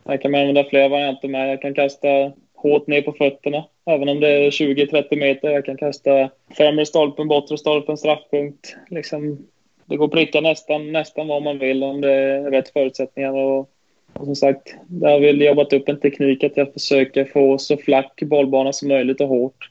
här 0.09 0.17
kan 0.17 0.31
man 0.31 0.39
använda 0.39 0.63
flera 0.63 0.87
varianter 0.87 1.27
med. 1.27 1.51
Jag 1.51 1.61
kan 1.61 1.73
kasta 1.73 2.31
hårt 2.55 2.87
ner 2.87 3.01
på 3.01 3.11
fötterna, 3.11 3.65
även 3.85 4.09
om 4.09 4.19
det 4.19 4.27
är 4.27 4.51
20-30 4.51 5.15
meter. 5.15 5.49
Jag 5.49 5.65
kan 5.65 5.77
kasta 5.77 6.29
främre 6.57 6.85
stolpen, 6.85 7.27
bortre 7.27 7.57
stolpen, 7.57 7.97
straffpunkt. 7.97 8.75
Liksom, 8.89 9.47
det 9.85 9.97
går 9.97 10.05
att 10.05 10.11
pricka 10.11 10.41
nästan, 10.41 10.91
nästan 10.91 11.27
vad 11.27 11.43
man 11.43 11.59
vill 11.59 11.83
om 11.83 12.01
det 12.01 12.11
är 12.11 12.51
rätt 12.51 12.69
förutsättningar. 12.69 13.33
Och, 13.33 13.69
och 14.13 14.25
som 14.25 14.35
sagt, 14.35 14.75
där 14.87 15.11
har 15.11 15.19
vi 15.19 15.45
jobbat 15.45 15.73
upp 15.73 15.89
en 15.89 15.99
teknik 15.99 16.43
att 16.43 16.57
jag 16.57 16.73
försöker 16.73 17.25
få 17.25 17.57
så 17.57 17.77
flack 17.77 18.21
bollbana 18.21 18.73
som 18.73 18.87
möjligt 18.87 19.21
och 19.21 19.27
hårt. 19.27 19.69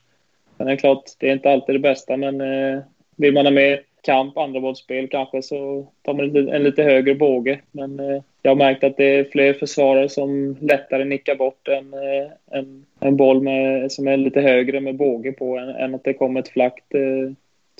Men 0.57 0.66
det 0.66 0.73
är 0.73 0.76
klart, 0.76 1.04
det 1.18 1.28
är 1.28 1.33
inte 1.33 1.50
alltid 1.50 1.75
det 1.75 1.78
bästa, 1.78 2.16
men 2.16 2.40
eh, 2.40 2.80
vill 3.16 3.35
man 3.35 3.47
ha 3.47 3.50
mer 3.50 3.80
kamp, 4.02 4.38
andrabollsspel 4.38 5.09
kanske, 5.09 5.43
så 5.43 5.87
tar 6.02 6.14
man 6.14 6.37
en, 6.37 6.49
en 6.49 6.62
lite 6.62 6.83
högre 6.83 7.14
båge. 7.14 7.61
Men 7.71 8.00
eh, 8.00 8.23
jag 8.43 8.50
har 8.50 8.57
märkt 8.57 8.85
att 8.85 8.97
det 8.97 9.05
är 9.05 9.25
fler 9.25 9.52
försvarare 9.52 10.09
som 10.09 10.57
lättare 10.61 11.05
nickar 11.05 11.35
bort 11.35 11.69
en, 11.69 11.95
eh, 11.95 12.59
en, 12.59 12.87
en 13.00 13.17
boll 13.17 13.43
med, 13.43 13.93
som 13.93 14.09
är 14.09 14.17
lite 14.17 14.40
högre 14.40 14.81
med 14.81 14.97
båge 14.97 15.33
på 15.33 15.59
än, 15.59 15.69
än 15.69 15.95
att 15.95 16.05
det 16.05 16.14
kommer 16.14 16.40
ett 16.40 16.49
flackt... 16.49 16.95
Eh, 16.95 17.33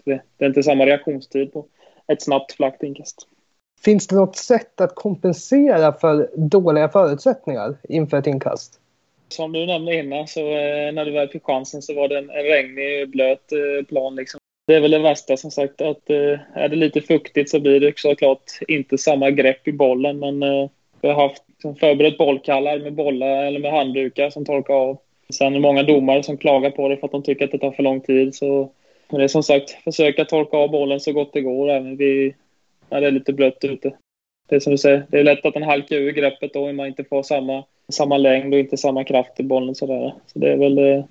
det, 0.05 0.21
det 0.37 0.45
är 0.45 0.49
inte 0.49 0.63
samma 0.63 0.87
reaktionstid 0.87 1.53
på 1.53 1.65
ett 2.07 2.23
snabbt 2.23 2.53
flackt 2.53 2.83
inkast. 2.83 3.29
Finns 3.85 4.07
det 4.07 4.17
något 4.17 4.37
sätt 4.37 4.81
att 4.81 4.95
kompensera 4.95 5.93
för 5.93 6.31
dåliga 6.37 6.89
förutsättningar 6.89 7.77
inför 7.89 8.17
ett 8.17 8.27
inkast? 8.27 8.81
Som 9.29 9.53
du 9.53 9.67
nämnde 9.67 9.95
innan, 9.95 10.29
så 10.29 10.41
eh, 10.41 10.93
när 10.93 11.05
du 11.05 11.11
väl 11.11 11.29
fick 11.29 11.45
chansen 11.45 11.83
så 11.83 11.95
var 11.95 12.09
det 12.09 12.19
en, 12.19 12.31
en 12.31 12.43
regnig, 12.43 13.11
blöt 13.11 13.53
eh, 13.53 13.87
plan. 13.87 14.17
Liksom. 14.17 14.38
Det 14.69 14.75
är 14.75 14.81
väl 14.81 14.91
det 14.91 14.99
värsta 14.99 15.37
som 15.37 15.51
sagt 15.51 15.81
att 15.81 16.11
eh, 16.11 16.39
är 16.55 16.69
det 16.69 16.77
lite 16.77 17.01
fuktigt 17.01 17.51
så 17.51 17.61
blir 17.61 17.81
det 17.81 17.99
såklart 17.99 18.53
inte 18.69 18.99
samma 18.99 19.31
grepp 19.31 19.69
i 19.69 19.73
bollen. 19.73 20.19
Men 20.19 20.43
eh, 20.43 20.69
vi 21.01 21.09
har 21.09 21.29
haft 21.29 21.43
liksom, 21.49 21.77
förberett 21.77 22.19
bollkallar 22.19 22.79
med 22.79 22.93
bollar 22.93 23.45
eller 23.45 23.61
med 23.61 23.73
handdukar 23.73 24.31
som 24.31 24.45
torkar 24.45 24.75
av. 24.75 24.99
Sen 25.31 25.47
är 25.47 25.51
det 25.51 25.61
många 25.61 25.83
domare 25.83 26.23
som 26.23 26.37
klagar 26.37 26.71
på 26.71 26.89
det 26.89 26.97
för 26.97 27.07
att 27.07 27.13
de 27.13 27.23
tycker 27.23 27.45
att 27.45 27.51
det 27.51 27.59
tar 27.59 27.71
för 27.71 27.83
lång 27.83 28.01
tid. 28.01 28.35
Så 28.35 28.71
men 29.11 29.19
det 29.19 29.25
är 29.25 29.29
som 29.29 29.43
sagt, 29.43 29.71
försöka 29.71 30.25
torka 30.25 30.57
av 30.57 30.71
bollen 30.71 31.01
så 31.01 31.13
gott 31.13 31.33
det 31.33 31.41
går 31.41 31.71
även 31.71 31.97
vid, 31.97 32.35
när 32.89 33.01
det 33.01 33.07
är 33.07 33.11
lite 33.11 33.33
blött 33.33 33.65
ute. 33.65 33.93
Det 34.49 34.57
är 34.57 34.61
som 34.61 34.71
du 34.71 34.79
säger, 34.79 35.07
det 35.09 35.19
är 35.19 35.25
lätt 35.25 35.47
att 35.47 35.55
den 35.55 35.63
halkar 35.63 35.97
ur 35.97 36.13
greppet 36.13 36.53
då 36.53 36.69
om 36.69 36.77
man 36.77 36.87
inte 36.87 37.05
får 37.05 37.23
samma, 37.23 37.65
samma 37.89 38.17
längd 38.17 38.55
och 38.55 38.61
inte 38.61 38.77
samma 38.77 39.05
kraft 39.05 39.41
i 39.41 39.43
bollen. 39.43 39.75
Sådär. 39.75 40.15
Så 40.27 40.39
det 40.39 40.53
är 40.53 40.57
väl 40.57 40.79
eh, 40.79 41.05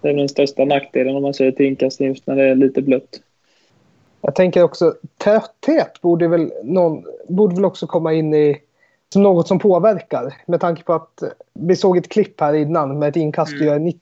det 0.00 0.08
är 0.08 0.14
den 0.14 0.28
största 0.28 0.64
nackdelen 0.64 1.16
om 1.16 1.22
man 1.22 1.34
ser 1.34 1.52
till 1.52 1.66
inkast 1.66 2.00
just 2.00 2.26
när 2.26 2.36
det 2.36 2.44
är 2.44 2.54
lite 2.54 2.82
blött. 2.82 3.20
Jag 4.20 4.34
tänker 4.34 4.62
också 4.62 4.94
trötthet 5.18 6.00
borde 6.00 6.28
väl, 6.28 6.52
någon, 6.64 7.04
borde 7.28 7.54
väl 7.54 7.64
också 7.64 7.86
komma 7.86 8.12
in 8.12 8.34
i 8.34 8.60
som 9.12 9.22
något 9.22 9.48
som 9.48 9.58
påverkar. 9.58 10.34
Med 10.46 10.60
tanke 10.60 10.82
på 10.82 10.92
att 10.92 11.22
vi 11.54 11.76
såg 11.76 11.96
ett 11.96 12.08
klipp 12.08 12.40
här 12.40 12.54
innan 12.54 12.98
med 12.98 13.08
ett 13.08 13.16
inkast 13.16 13.60
mm. 13.60 13.92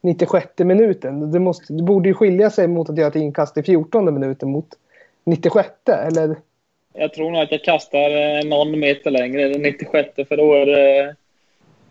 96 0.00 0.46
minuten. 0.58 1.32
Det, 1.32 1.38
måste, 1.38 1.72
det 1.72 1.82
borde 1.82 2.08
ju 2.08 2.14
skilja 2.14 2.50
sig 2.50 2.68
mot 2.68 2.90
att 2.90 2.98
göra 2.98 3.08
ett 3.08 3.16
inkast 3.16 3.58
i 3.58 3.62
14 3.62 4.14
minuten 4.14 4.50
mot 4.50 4.68
96 5.24 5.68
eller? 5.88 6.36
Jag 6.92 7.12
tror 7.12 7.30
nog 7.30 7.42
att 7.42 7.52
jag 7.52 7.64
kastar 7.64 8.10
eh, 8.10 8.44
någon 8.44 8.80
meter 8.80 9.10
längre, 9.10 9.42
eller 9.42 9.58
96 9.58 10.08
för 10.28 10.36
då 10.36 10.54
är 10.54 10.66
det, 10.66 11.00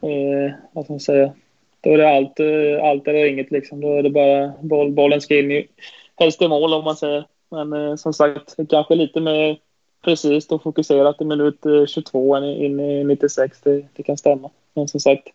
eh, 0.01 0.51
vad 0.71 0.83
ska 0.83 0.93
man 0.93 0.99
säga, 0.99 1.33
då 1.87 1.93
är 1.93 1.97
det 1.97 2.09
allt, 2.09 2.39
eh, 2.39 2.89
allt 2.89 3.07
eller 3.07 3.25
inget 3.25 3.51
liksom. 3.51 3.81
Då 3.81 3.93
är 3.93 4.03
det 4.03 4.09
bara 4.09 4.53
boll, 4.61 4.91
bollen 4.91 5.21
ska 5.21 5.39
in 5.39 5.51
i, 5.51 5.67
helst 6.15 6.41
i 6.41 6.47
mål 6.47 6.73
om 6.73 6.83
man 6.83 6.95
säger. 6.95 7.25
Men 7.49 7.73
eh, 7.73 7.95
som 7.95 8.13
sagt, 8.13 8.55
kanske 8.69 8.95
lite 8.95 9.19
mer 9.19 9.57
precis 10.01 10.47
och 10.47 10.63
fokuserat 10.63 11.21
i 11.21 11.25
minut 11.25 11.65
eh, 11.65 11.85
22 11.85 12.35
än 12.35 12.43
in 12.43 12.79
i 12.79 13.03
96. 13.03 13.61
Det, 13.61 13.85
det 13.93 14.03
kan 14.03 14.17
stämma. 14.17 14.49
Men 14.73 14.87
som 14.87 14.99
sagt, 14.99 15.27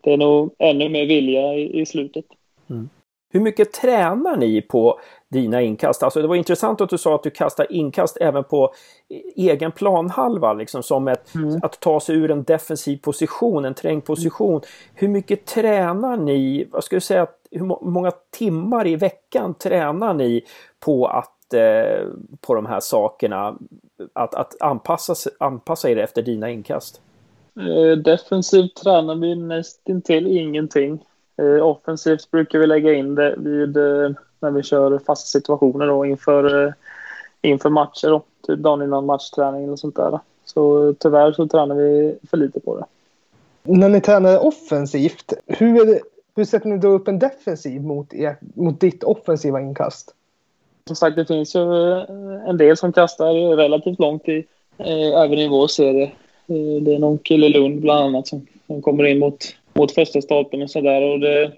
det 0.00 0.12
är 0.12 0.16
nog 0.16 0.54
ännu 0.58 0.88
mer 0.88 1.06
vilja 1.06 1.54
i, 1.54 1.80
i 1.80 1.86
slutet. 1.86 2.24
Mm. 2.70 2.88
Hur 3.32 3.40
mycket 3.40 3.72
tränar 3.72 4.36
ni 4.36 4.62
på 4.62 5.00
dina 5.28 5.62
inkast? 5.62 6.02
Alltså 6.02 6.22
det 6.22 6.28
var 6.28 6.36
intressant 6.36 6.80
att 6.80 6.90
du 6.90 6.98
sa 6.98 7.14
att 7.14 7.22
du 7.22 7.30
kastar 7.30 7.72
inkast 7.72 8.16
även 8.20 8.44
på 8.44 8.74
egen 9.36 9.72
planhalva, 9.72 10.52
liksom 10.52 10.82
som 10.82 11.08
ett, 11.08 11.34
mm. 11.34 11.60
att 11.62 11.80
ta 11.80 12.00
sig 12.00 12.16
ur 12.16 12.30
en 12.30 12.42
defensiv 12.42 12.96
position, 12.96 13.64
en 13.64 13.74
trängd 13.74 14.04
position. 14.04 14.60
Hur 14.94 15.08
mycket 15.08 15.46
tränar 15.46 16.16
ni, 16.16 16.68
vad 16.70 16.84
ska 16.84 16.96
du 16.96 17.00
säga, 17.00 17.26
hur 17.50 17.84
många 17.90 18.12
timmar 18.30 18.86
i 18.86 18.96
veckan 18.96 19.54
tränar 19.54 20.14
ni 20.14 20.44
på 20.80 21.06
att 21.06 21.54
eh, 21.54 22.06
på 22.40 22.54
de 22.54 22.66
här 22.66 22.80
sakerna, 22.80 23.58
att, 24.12 24.34
att 24.34 24.62
anpassa, 24.62 25.30
anpassa 25.38 25.90
er 25.90 25.96
efter 25.96 26.22
dina 26.22 26.50
inkast? 26.50 27.00
Eh, 27.56 27.96
defensivt 27.96 28.76
tränar 28.76 29.14
vi 29.14 29.34
nästintill 29.34 30.26
ingenting. 30.26 31.04
Eh, 31.36 31.66
offensivt 31.66 32.30
brukar 32.30 32.58
vi 32.58 32.66
lägga 32.66 32.92
in 32.92 33.14
det 33.14 33.34
vid 33.38 33.76
eh, 33.76 34.10
när 34.40 34.50
vi 34.50 34.62
kör 34.62 34.98
fasta 34.98 35.26
situationer 35.26 35.86
då 35.86 36.06
inför, 36.06 36.74
inför 37.42 37.70
matcher 37.70 38.08
då. 38.08 38.22
Typ 38.46 38.58
dagen 38.58 38.82
innan 38.82 39.06
matchträning 39.06 39.64
eller 39.64 39.76
sånt 39.76 39.96
där. 39.96 40.20
Så 40.44 40.94
tyvärr 40.98 41.32
så 41.32 41.48
tränar 41.48 41.74
vi 41.74 42.18
för 42.30 42.36
lite 42.36 42.60
på 42.60 42.78
det. 42.78 42.84
När 43.62 43.88
ni 43.88 44.00
tränar 44.00 44.46
offensivt, 44.46 45.32
hur, 45.46 46.00
hur 46.36 46.44
sätter 46.44 46.68
ni 46.68 46.78
då 46.78 46.88
upp 46.88 47.08
en 47.08 47.18
defensiv 47.18 47.82
mot, 47.82 48.14
er, 48.14 48.36
mot 48.54 48.80
ditt 48.80 49.04
offensiva 49.04 49.60
inkast? 49.60 50.14
Som 50.86 50.96
sagt, 50.96 51.16
det 51.16 51.26
finns 51.26 51.54
ju 51.54 51.60
en 52.48 52.56
del 52.56 52.76
som 52.76 52.92
kastar 52.92 53.56
relativt 53.56 53.98
långt 53.98 54.28
i, 54.28 54.46
även 55.14 55.38
i 55.38 55.48
vår 55.48 55.68
serie. 55.68 56.04
Eh, 56.46 56.82
det 56.82 56.94
är 56.94 56.98
någon 56.98 57.18
kille 57.18 57.48
Lund 57.48 57.80
bland 57.80 58.04
annat 58.04 58.28
som, 58.28 58.46
som 58.66 58.82
kommer 58.82 59.04
in 59.04 59.18
mot, 59.18 59.54
mot 59.74 59.92
första 59.92 60.20
stolpen 60.20 60.62
och 60.62 60.70
sådär. 60.70 61.52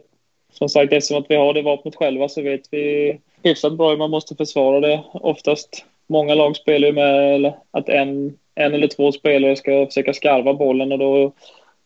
som 0.53 0.69
sagt, 0.69 0.93
eftersom 0.93 1.19
att 1.19 1.31
vi 1.31 1.37
har 1.37 1.55
det 1.55 1.63
vapnet 1.63 1.95
själva 1.95 2.29
så 2.29 2.43
vet 2.43 2.61
vi 2.71 3.19
hyfsat 3.43 3.73
bra 3.73 3.91
hur 3.91 3.97
man 3.97 4.11
måste 4.11 4.35
försvara 4.35 4.81
det. 4.81 5.03
Oftast, 5.13 5.85
många 6.07 6.35
lag 6.35 6.57
spelar 6.57 6.89
ju 6.89 6.95
med 6.95 7.53
att 7.71 7.89
en, 7.89 8.39
en 8.55 8.75
eller 8.75 8.89
två 8.89 9.13
spelare 9.13 9.57
ska 9.57 9.87
försöka 9.87 10.13
skarva 10.13 10.55
bollen 10.55 10.93
och 10.93 10.99
då 10.99 11.33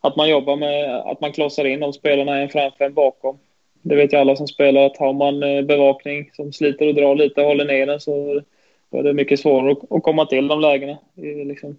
att 0.00 0.16
man 0.16 0.28
jobbar 0.28 0.56
med 0.56 0.96
att 0.96 1.20
man 1.20 1.32
klossar 1.32 1.64
in 1.64 1.80
de 1.80 1.92
spelarna 1.92 2.38
en 2.38 2.48
framför 2.48 2.84
en 2.84 2.94
bakom. 2.94 3.38
Det 3.82 3.96
vet 3.96 4.12
ju 4.12 4.16
alla 4.16 4.36
som 4.36 4.46
spelar 4.46 4.86
att 4.86 4.96
har 4.96 5.12
man 5.12 5.42
eh, 5.42 5.62
bevakning 5.62 6.30
som 6.32 6.52
sliter 6.52 6.88
och 6.88 6.94
drar 6.94 7.14
lite 7.14 7.40
och 7.40 7.46
håller 7.46 7.64
ner 7.64 7.86
den 7.86 8.00
så 8.00 8.42
är 8.90 9.02
det 9.02 9.12
mycket 9.12 9.40
svårare 9.40 9.76
att, 9.90 10.02
komma 10.02 10.26
till 10.26 10.48
de 10.48 10.60
lägena. 10.60 10.98
Liksom 11.44 11.76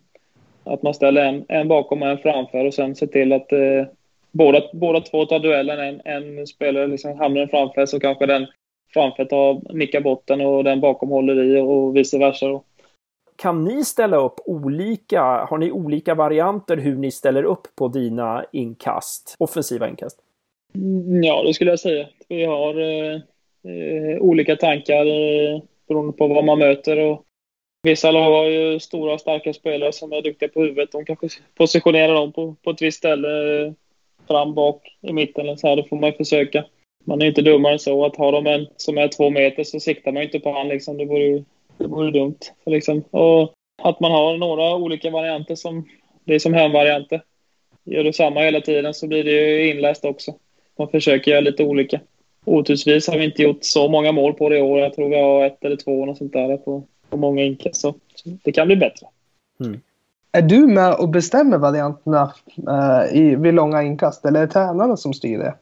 att 0.63 0.83
man 0.83 0.93
ställer 0.93 1.25
en, 1.25 1.45
en 1.47 1.67
bakom 1.67 2.01
och 2.01 2.07
en 2.07 2.17
framför 2.17 2.65
och 2.65 2.73
sen 2.73 2.95
ser 2.95 3.07
till 3.07 3.33
att 3.33 3.51
eh, 3.51 3.85
båda, 4.31 4.61
båda 4.73 5.01
två 5.01 5.25
tar 5.25 5.39
duellen. 5.39 5.79
En, 5.79 6.01
en 6.05 6.47
spelare 6.47 6.87
liksom 6.87 7.17
hamnar 7.17 7.47
framför 7.47 7.85
så 7.85 7.99
kanske 7.99 8.25
den 8.25 8.47
framför 8.93 9.25
tar, 9.25 9.73
nickar 9.73 10.01
bort 10.01 10.27
den 10.27 10.41
och 10.41 10.63
den 10.63 10.81
bakom 10.81 11.09
håller 11.09 11.43
i 11.43 11.59
och 11.59 11.95
vice 11.95 12.17
versa. 12.17 12.47
Då. 12.47 12.63
Kan 13.35 13.63
ni 13.63 13.85
ställa 13.85 14.17
upp 14.17 14.39
olika, 14.45 15.21
har 15.21 15.57
ni 15.57 15.71
olika 15.71 16.15
varianter 16.15 16.77
hur 16.77 16.95
ni 16.95 17.11
ställer 17.11 17.43
upp 17.43 17.67
på 17.75 17.87
dina 17.87 18.45
inkast, 18.51 19.35
offensiva 19.39 19.89
inkast? 19.89 20.19
Mm, 20.75 21.23
ja, 21.23 21.43
det 21.43 21.53
skulle 21.53 21.69
jag 21.69 21.79
säga. 21.79 22.07
Vi 22.27 22.45
har 22.45 22.79
eh, 22.79 23.15
eh, 23.63 24.21
olika 24.21 24.55
tankar 24.55 25.05
eh, 25.05 25.61
beroende 25.87 26.13
på 26.13 26.27
vad 26.27 26.45
man 26.45 26.59
möter 26.59 26.99
och 26.99 27.25
Vissa 27.81 28.11
lag 28.11 28.31
har 28.31 28.45
ju 28.45 28.79
stora 28.79 29.17
starka 29.17 29.53
spelare 29.53 29.91
som 29.91 30.11
är 30.11 30.21
duktiga 30.21 30.49
på 30.49 30.61
huvudet. 30.61 30.91
De 30.91 31.05
kanske 31.05 31.27
positionerar 31.55 32.13
dem 32.13 32.31
på, 32.31 32.55
på 32.63 32.69
ett 32.69 32.81
visst 32.81 32.97
ställe. 32.97 33.27
Fram, 34.29 34.53
bak, 34.53 34.97
i 35.01 35.13
mitten 35.13 35.45
eller 35.45 35.55
så 35.55 35.67
här. 35.67 35.75
Då 35.75 35.83
får 35.83 35.95
man 35.95 36.09
ju 36.09 36.15
försöka. 36.15 36.65
Man 37.05 37.21
är 37.21 37.25
inte 37.25 37.41
dummare 37.41 37.73
än 37.73 37.79
så. 37.79 38.05
Att 38.05 38.15
ha 38.15 38.31
dem 38.31 38.47
en 38.47 38.67
som 38.77 38.97
är 38.97 39.07
två 39.07 39.29
meter 39.29 39.63
så 39.63 39.79
siktar 39.79 40.11
man 40.11 40.21
ju 40.21 40.25
inte 40.25 40.39
på 40.39 40.51
han 40.51 40.67
liksom. 40.67 40.97
Det 40.97 41.05
vore 41.05 41.23
ju 41.23 41.43
det 41.77 41.87
vore 41.87 42.11
dumt. 42.11 42.39
Liksom. 42.65 43.01
Och 43.01 43.53
att 43.81 43.99
man 43.99 44.11
har 44.11 44.37
några 44.37 44.75
olika 44.75 45.09
varianter 45.09 45.55
som 45.55 45.87
det 46.23 46.35
är 46.35 46.39
som 46.39 46.53
hemvarianter. 46.53 47.21
Gör 47.83 48.03
du 48.03 48.13
samma 48.13 48.39
hela 48.39 48.61
tiden 48.61 48.93
så 48.93 49.07
blir 49.07 49.23
det 49.23 49.31
ju 49.31 49.69
inläst 49.69 50.05
också. 50.05 50.35
Man 50.77 50.89
försöker 50.89 51.31
göra 51.31 51.41
lite 51.41 51.63
olika. 51.63 51.99
Otursvis 52.45 53.07
har 53.07 53.17
vi 53.17 53.25
inte 53.25 53.43
gjort 53.43 53.63
så 53.63 53.87
många 53.87 54.11
mål 54.11 54.33
på 54.33 54.49
det 54.49 54.57
i 54.57 54.61
år. 54.61 54.79
Jag 54.79 54.93
tror 54.93 55.09
vi 55.09 55.21
har 55.21 55.45
ett 55.45 55.65
eller 55.65 55.75
två 55.75 56.01
och 56.01 56.17
sånt 56.17 56.33
där 56.33 56.57
på, 56.57 56.83
på 57.09 57.17
många 57.17 57.43
inkast. 57.43 57.81
Så 57.81 57.95
det 58.23 58.51
kan 58.51 58.67
bli 58.67 58.75
bättre. 58.75 59.07
Mm. 59.59 59.81
Är 60.31 60.41
du 60.41 60.67
med 60.67 60.93
och 60.93 61.09
bestämmer 61.09 61.57
varianterna 61.57 62.33
eh, 62.67 63.17
i, 63.17 63.35
vid 63.35 63.53
långa 63.53 63.83
inkast 63.83 64.25
eller 64.25 64.41
är 64.41 64.47
det 64.47 64.53
tränarna 64.53 64.97
som 64.97 65.13
styr 65.13 65.37
det? 65.37 65.53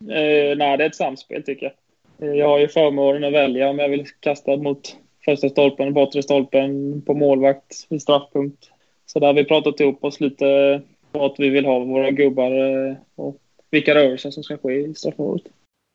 Uh, 0.00 0.56
nej, 0.56 0.76
det 0.76 0.84
är 0.84 0.88
ett 0.88 0.96
samspel 0.96 1.42
tycker 1.42 1.72
jag. 2.18 2.28
Eh, 2.28 2.34
jag 2.34 2.48
har 2.48 2.58
ju 2.58 2.68
förmånen 2.68 3.24
att 3.24 3.32
välja 3.32 3.68
om 3.68 3.78
jag 3.78 3.88
vill 3.88 4.06
kasta 4.20 4.56
mot 4.56 4.96
första 5.24 5.48
stolpen, 5.48 5.92
bortre 5.92 6.22
stolpen, 6.22 7.02
på 7.02 7.14
målvakt, 7.14 7.86
vid 7.88 8.02
straffpunkt. 8.02 8.70
Så 9.06 9.18
där 9.18 9.26
har 9.26 9.34
vi 9.34 9.44
pratat 9.44 9.80
ihop 9.80 10.04
oss 10.04 10.20
lite 10.20 10.80
vad 11.12 11.34
vi 11.38 11.48
vill 11.48 11.66
ha 11.66 11.78
våra 11.78 12.10
gubbar 12.10 12.50
eh, 12.50 12.96
och 13.14 13.36
vilka 13.70 13.94
rörelser 13.94 14.30
som 14.30 14.42
ska 14.42 14.56
ske 14.56 14.72
i 14.72 14.94
straffområdet. 14.94 15.44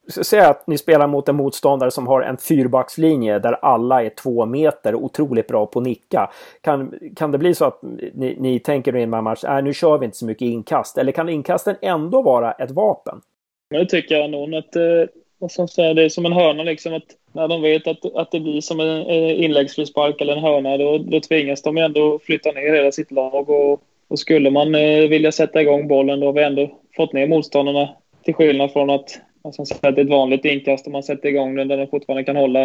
Säg 0.10 0.40
att 0.40 0.68
ni 0.68 0.78
spelar 0.78 1.08
mot 1.08 1.30
en 1.30 1.36
motståndare 1.36 1.92
som 1.92 2.08
har 2.08 2.22
en 2.22 2.38
fyrbackslinje 2.38 3.40
där 3.40 3.54
alla 3.54 4.04
är 4.04 4.10
två 4.10 4.46
meter 4.46 4.96
och 4.96 5.04
otroligt 5.04 5.48
bra 5.48 5.66
på 5.66 5.80
att 5.80 5.86
nicka. 5.86 6.30
Kan, 6.62 6.94
kan 7.16 7.32
det 7.32 7.38
bli 7.38 7.56
så 7.56 7.66
att 7.66 7.80
ni, 8.14 8.36
ni 8.40 8.60
tänker 8.60 8.96
i 8.96 9.04
en 9.04 9.10
match, 9.10 9.44
äh, 9.44 9.64
nu 9.64 9.74
kör 9.74 9.98
vi 9.98 10.06
inte 10.06 10.18
så 10.18 10.26
mycket 10.26 10.46
inkast? 10.46 10.98
Eller 10.98 11.12
kan 11.12 11.30
inkasten 11.30 11.76
ändå 11.82 12.22
vara 12.22 12.52
ett 12.52 12.72
vapen? 12.72 13.22
Nu 13.70 13.80
det 13.80 13.86
tycker 13.86 14.16
jag 14.16 14.30
nog 14.30 14.56
att 14.56 14.76
eh, 14.76 15.50
som 15.50 15.68
säger, 15.68 15.94
det 15.94 16.04
är 16.04 16.10
som 16.10 16.26
en 16.26 16.34
hörna 16.34 16.64
liksom. 16.64 16.94
Att 16.94 17.04
när 17.34 17.48
de 17.48 17.62
vet 17.62 17.88
att, 17.88 18.16
att 18.16 18.32
det 18.32 18.40
blir 18.40 18.62
som 18.62 18.80
en 18.80 19.10
inläggsfri 19.10 19.86
spark 19.86 20.22
eller 20.22 20.36
en 20.36 20.44
hörna 20.44 20.78
då, 20.78 20.98
då 20.98 21.20
tvingas 21.20 21.62
de 21.62 21.78
ändå 21.78 22.20
flytta 22.20 22.52
ner 22.52 22.76
hela 22.76 22.92
sitt 22.92 23.12
lag. 23.12 23.50
Och, 23.50 23.82
och 24.08 24.20
skulle 24.20 24.52
man 24.52 24.76
eh, 24.76 25.10
vilja 25.10 25.32
sätta 25.32 25.62
igång 25.62 25.88
bollen 25.88 26.20
då 26.20 26.26
har 26.26 26.34
vi 26.34 26.44
ändå 26.44 26.70
fått 26.96 27.14
ner 27.14 27.28
motståndarna 27.28 27.90
till 28.24 28.34
skillnad 28.34 28.72
från 28.72 28.90
att 28.90 29.20
alltså, 29.60 29.76
det 29.82 29.88
är 29.88 30.00
ett 30.00 30.10
vanligt 30.10 30.46
inkast 30.46 30.88
om 30.88 30.94
man 30.94 31.04
sätter 31.04 31.30
igång 31.30 31.56
den 31.56 31.68
där 31.68 31.78
den 31.78 31.88
fortfarande 31.88 32.24
kan 32.24 32.36
hålla 32.36 32.64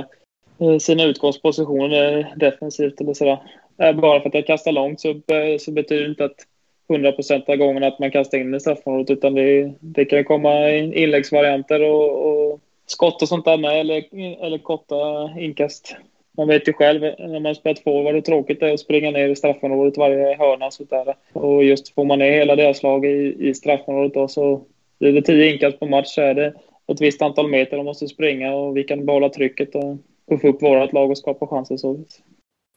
eh, 0.61 0.79
sina 0.79 1.05
utgångspositioner 1.05 2.19
eh, 2.19 2.27
defensivt 2.37 3.01
eller 3.01 3.15
sådär. 3.15 3.39
Eh, 3.79 3.93
bara 3.93 4.21
för 4.21 4.29
att 4.29 4.35
jag 4.35 4.47
kastar 4.47 4.73
långt 4.73 5.01
så, 5.01 5.21
så 5.61 5.71
betyder 5.71 6.03
det 6.03 6.11
inte 6.11 6.25
att 6.25 6.47
100 6.91 7.13
procent 7.13 7.49
av 7.49 7.57
gångerna 7.57 7.87
att 7.87 7.99
man 7.99 8.11
kastar 8.11 8.39
in 8.39 8.55
i 8.55 8.61
straffområdet 8.61 9.11
utan 9.11 9.35
det, 9.35 9.73
det 9.81 10.05
kan 10.05 10.25
komma 10.25 10.71
inläggsvarianter 10.71 11.91
och, 11.91 12.27
och 12.27 12.61
skott 12.87 13.23
och 13.23 13.29
sånt 13.29 13.45
där 13.45 13.57
med 13.57 13.81
eller, 13.81 14.05
eller 14.45 14.59
korta 14.59 15.31
inkast. 15.39 15.97
Man 16.37 16.49
vet 16.49 16.69
ju 16.69 16.73
själv 16.73 17.01
när 17.01 17.41
man 17.41 17.55
spelat 17.55 17.79
forward 17.79 18.15
hur 18.15 18.21
tråkigt 18.21 18.61
det 18.61 18.69
är 18.69 18.75
att 18.75 18.81
springa 18.81 19.11
ner 19.11 19.29
i 19.29 19.37
straffområdet 19.37 19.97
varje 19.97 20.37
hörna. 20.37 20.67
Och, 20.67 20.87
där. 20.89 21.15
och 21.33 21.65
just 21.65 21.95
får 21.95 22.05
man 22.05 22.19
ner 22.19 22.31
hela 22.31 22.57
deras 22.57 22.83
lag 22.83 23.05
i, 23.07 23.37
i 23.39 23.55
straffområdet 23.55 24.15
då, 24.15 24.29
så 24.29 24.61
blir 24.99 25.13
det 25.13 25.23
tio 25.23 25.53
inkast 25.53 25.81
på 25.81 25.87
match 25.87 26.09
så 26.09 26.21
är 26.23 26.35
det 26.35 26.55
ett 26.87 27.01
visst 27.01 27.23
antal 27.23 27.51
meter 27.51 27.77
de 27.77 27.87
måste 27.87 28.09
springa 28.09 28.55
och 28.55 28.77
vi 28.77 28.85
kan 28.85 29.07
behålla 29.07 29.29
trycket 29.29 29.75
och, 29.75 30.41
få 30.41 30.49
upp 30.49 30.63
vårt 30.63 30.93
lag 30.93 31.11
och 31.11 31.19
skapa 31.19 31.47
chanser. 31.47 31.77
Så. 31.77 32.05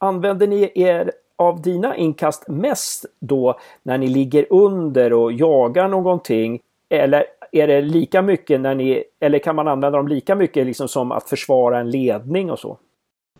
Använder 0.00 0.46
ni 0.46 0.72
er 0.74 1.12
av 1.36 1.62
dina 1.62 1.96
inkast 1.96 2.48
mest 2.48 3.04
då 3.20 3.58
när 3.82 3.98
ni 3.98 4.08
ligger 4.08 4.46
under 4.50 5.12
och 5.12 5.32
jagar 5.32 5.88
någonting? 5.88 6.60
Eller 6.90 7.24
är 7.52 7.66
det 7.66 7.80
lika 7.80 8.22
mycket 8.22 8.60
när 8.60 8.74
ni, 8.74 9.04
eller 9.20 9.38
kan 9.38 9.56
man 9.56 9.68
använda 9.68 9.98
dem 9.98 10.08
lika 10.08 10.34
mycket 10.34 10.66
liksom 10.66 10.88
som 10.88 11.12
att 11.12 11.28
försvara 11.28 11.78
en 11.78 11.90
ledning 11.90 12.50
och 12.50 12.58
så? 12.58 12.78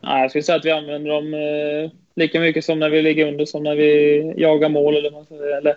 Nej, 0.00 0.22
jag 0.22 0.30
skulle 0.30 0.42
säga 0.42 0.56
att 0.56 0.64
vi 0.64 0.70
använder 0.70 1.10
dem 1.10 1.34
eh, 1.34 1.90
lika 2.14 2.40
mycket 2.40 2.64
som 2.64 2.78
när 2.78 2.90
vi 2.90 3.02
ligger 3.02 3.28
under 3.28 3.44
som 3.44 3.62
när 3.62 3.76
vi 3.76 4.18
jagar 4.36 4.68
mål 4.68 4.96
eller, 4.96 5.10
man 5.10 5.24
säger, 5.24 5.58
eller 5.58 5.76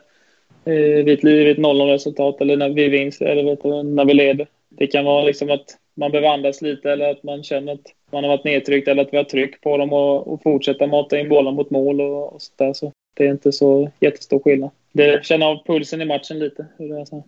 eh, 0.65 1.05
vid 1.05 1.10
ett, 1.10 1.57
ett 1.57 1.63
0-0-resultat 1.63 2.41
eller 2.41 2.57
när 2.57 2.69
vi 2.69 2.89
vinner 2.89 3.24
eller 3.24 3.43
vet 3.43 3.63
när 3.86 4.05
vi 4.05 4.13
leder. 4.13 4.48
Det 4.78 4.88
kan 4.88 5.06
vara 5.06 5.24
liksom 5.24 5.50
att 5.51 5.78
man 5.94 6.12
behöver 6.12 6.30
andas 6.30 6.62
lite 6.62 6.92
eller 6.92 7.12
att 7.12 7.24
man 7.24 7.44
känner 7.44 7.74
att 7.74 7.94
man 8.12 8.24
har 8.24 8.32
varit 8.32 8.44
nedtryckt 8.44 8.88
eller 8.88 9.01
att 9.01 9.13
vi 9.13 9.18
har 9.18 9.24
tryck 9.24 9.62
på 9.62 9.78
dem 9.78 9.94
och, 9.94 10.34
och 10.34 10.44
fortsätta 10.44 10.88
mata 10.88 11.20
in 11.20 11.30
bollen 11.30 11.56
mot 11.56 11.70
mål 11.70 12.01
och, 12.01 12.34
och 12.34 12.42
sådär. 12.42 12.74
Så 12.74 12.92
det 13.13 13.25
är 13.25 13.32
inte 13.32 13.51
så 13.51 13.92
jättestor 14.00 14.40
skillnad. 14.40 14.70
Det 14.92 15.25
känner 15.25 15.46
av 15.46 15.63
pulsen 15.66 16.01
i 16.01 16.06
matchen 16.06 16.40
lite. 16.40 16.66
Hur 16.78 16.90
det 16.90 17.01
är 17.01 17.06
så. 17.06 17.24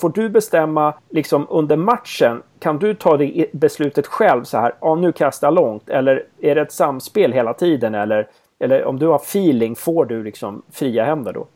Får 0.00 0.10
du 0.10 0.28
bestämma 0.28 0.94
liksom 1.10 1.46
under 1.50 1.76
matchen? 1.76 2.42
Kan 2.58 2.78
du 2.78 2.94
ta 2.94 3.16
det 3.16 3.46
beslutet 3.52 4.06
själv 4.06 4.44
så 4.44 4.58
här? 4.58 4.72
Ja, 4.80 4.94
nu 4.94 5.12
kastar 5.12 5.46
jag 5.46 5.54
långt. 5.54 5.88
Eller 5.88 6.24
är 6.40 6.54
det 6.54 6.60
ett 6.60 6.72
samspel 6.72 7.32
hela 7.32 7.54
tiden? 7.54 7.94
Eller, 7.94 8.28
eller 8.58 8.84
om 8.84 8.98
du 8.98 9.06
har 9.06 9.16
feeling, 9.16 9.76
får 9.76 10.04
du 10.04 10.24
liksom 10.24 10.62
fria 10.72 11.04
händer 11.04 11.32
då? 11.32 11.46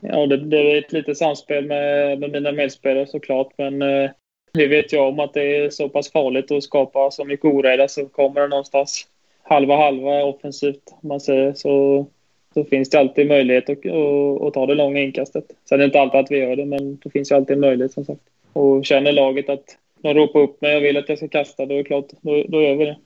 Ja, 0.00 0.26
det, 0.26 0.36
det 0.36 0.56
är 0.56 0.78
ett 0.78 0.92
litet 0.92 1.18
samspel 1.18 1.66
med, 1.66 2.18
med 2.18 2.30
mina 2.30 2.52
medspelare 2.52 3.06
såklart. 3.06 3.48
Men 3.58 3.82
eh, 3.82 4.10
det 4.54 4.66
vet 4.66 4.92
jag 4.92 5.08
om 5.08 5.20
att 5.20 5.34
det 5.34 5.56
är 5.56 5.70
så 5.70 5.88
pass 5.88 6.12
farligt 6.12 6.50
att 6.50 6.62
skapa 6.62 7.10
så 7.10 7.24
mycket 7.24 7.44
oreda 7.44 7.88
så 7.88 8.06
kommer 8.06 8.40
det 8.40 8.48
någonstans 8.48 9.06
halva 9.42 9.76
halva 9.76 10.24
offensivt 10.24 10.94
om 11.02 11.08
man 11.08 11.20
säger 11.20 11.54
så 11.54 12.06
så 12.54 12.64
finns 12.64 12.90
det 12.90 12.98
alltid 13.00 13.28
möjlighet 13.28 13.70
att, 13.70 13.78
att, 13.78 14.42
att, 14.42 14.54
ta 14.54 14.66
det 14.66 14.74
långa 14.74 15.00
inkastet. 15.00 15.44
Sen 15.68 15.74
är 15.74 15.78
det 15.78 15.84
inte 15.84 16.00
alltid 16.00 16.20
att 16.20 16.30
vi 16.30 16.38
gör 16.38 16.56
det, 16.56 16.64
men 16.64 16.96
det 16.96 17.10
finns 17.10 17.30
ju 17.30 17.36
alltid 17.36 17.54
en 17.54 17.60
möjlighet 17.60 17.92
som 17.92 18.04
sagt. 18.04 18.20
Och 18.52 18.84
känner 18.84 19.12
laget 19.12 19.48
att 19.48 19.64
de 20.02 20.14
ropar 20.14 20.40
upp 20.40 20.60
mig 20.60 20.76
och 20.76 20.82
vill 20.82 20.96
att 20.96 21.08
jag 21.08 21.18
ska 21.18 21.28
kasta, 21.28 21.66
då 21.66 21.74
är 21.74 21.78
det 21.78 21.84
klart, 21.84 22.06
då, 22.20 22.44
då 22.48 22.62
gör 22.62 22.74
vi 22.74 22.84
det. 22.84 22.96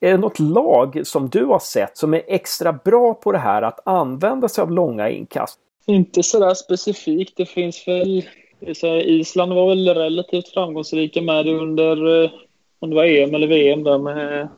Är 0.00 0.10
det 0.10 0.16
något 0.16 0.38
lag 0.38 1.00
som 1.04 1.28
du 1.28 1.44
har 1.44 1.58
sett 1.58 1.96
som 1.96 2.14
är 2.14 2.22
extra 2.26 2.72
bra 2.72 3.14
på 3.14 3.32
det 3.32 3.38
här 3.38 3.62
att 3.62 3.86
använda 3.88 4.48
sig 4.48 4.62
av 4.62 4.70
långa 4.70 5.10
inkast? 5.10 5.58
Inte 5.86 6.22
sådär 6.22 6.54
specifikt. 6.54 7.36
Det 7.36 7.46
finns 7.46 7.88
väl... 7.88 8.22
Så 8.72 8.96
Island 8.96 9.52
var 9.52 9.68
väl 9.68 9.88
relativt 9.88 10.48
framgångsrika 10.48 11.22
med 11.22 11.46
det 11.46 11.52
under 11.52 12.30
om 12.84 12.90
det 12.90 12.96
var 12.96 13.04
EM 13.04 13.34
eller 13.34 13.46
VM 13.46 13.84
där 13.84 13.98
med, 13.98 14.48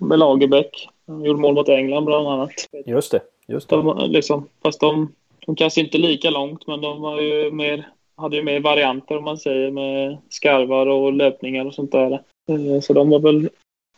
med 0.00 0.18
Lagerbäck. 0.18 0.88
De 1.06 1.24
gjorde 1.24 1.40
mål 1.40 1.54
mot 1.54 1.68
England 1.68 2.04
bland 2.04 2.28
annat. 2.28 2.50
Just 2.86 3.12
det. 3.12 3.20
Just 3.48 3.68
det. 3.68 3.76
De, 3.76 4.10
liksom, 4.10 4.48
fast 4.62 4.80
de, 4.80 5.12
de 5.46 5.56
kanske 5.56 5.80
inte 5.80 5.98
lika 5.98 6.30
långt, 6.30 6.66
men 6.66 6.80
de 6.80 7.00
var 7.00 7.20
ju 7.20 7.50
mer, 7.50 7.88
hade 8.16 8.36
ju 8.36 8.42
mer 8.42 8.60
varianter 8.60 9.16
om 9.16 9.24
man 9.24 9.38
säger 9.38 9.70
med 9.70 10.18
skarvar 10.28 10.86
och 10.86 11.12
löpningar 11.12 11.66
och 11.66 11.74
sånt 11.74 11.92
där. 11.92 12.12
Eh, 12.48 12.80
så 12.80 12.92
de 12.92 13.10
var 13.10 13.18
väl 13.18 13.48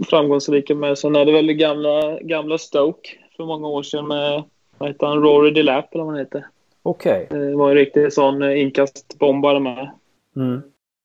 framgångsrika 0.08 0.74
med. 0.74 0.98
Sen 0.98 1.16
är 1.16 1.24
det 1.24 1.32
väl 1.32 1.52
gamla, 1.52 2.20
gamla 2.20 2.58
Stoke 2.58 3.10
för 3.36 3.44
många 3.44 3.68
år 3.68 3.82
sedan 3.82 4.08
med, 4.08 4.42
vad 4.78 4.88
heter 4.88 5.06
han, 5.06 5.22
Rory 5.22 5.50
DeLapp 5.50 5.94
eller 5.94 6.04
vad 6.04 6.12
han 6.12 6.24
heter. 6.24 6.46
Okej. 6.82 7.26
Okay. 7.30 7.40
Eh, 7.40 7.50
det 7.50 7.56
var 7.56 7.70
en 7.70 7.76
riktig 7.76 8.12
sån 8.12 8.42
eh, 8.42 8.60
inkastbombare 8.60 9.60
med. 9.60 9.90
Mm. 10.36 10.62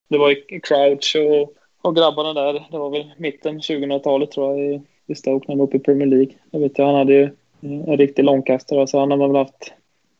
Det 0.09 0.17
var 0.17 0.29
ju 0.29 0.59
Crouch 0.59 1.15
och, 1.15 1.53
och 1.81 1.95
grabbarna 1.95 2.33
där. 2.33 2.53
Det 2.71 2.77
var 2.77 2.89
väl 2.89 3.11
mitten 3.17 3.59
2000-talet 3.59 4.31
tror 4.31 4.59
jag 4.59 4.81
i 5.07 5.15
Stoke 5.15 5.45
när 5.47 5.55
de 5.55 5.59
var 5.59 5.67
uppe 5.67 5.77
i 5.77 5.79
Premier 5.79 6.07
League. 6.07 6.33
Jag 6.51 6.59
vet 6.59 6.77
jag, 6.77 6.85
han 6.85 6.95
hade 6.95 7.13
ju 7.13 7.29
en 7.61 7.97
riktig 7.97 8.23
långkastare. 8.23 8.87
Så 8.87 8.99
han 8.99 9.11
har 9.11 9.17
man 9.17 9.33
väl 9.33 9.37
haft, 9.37 9.73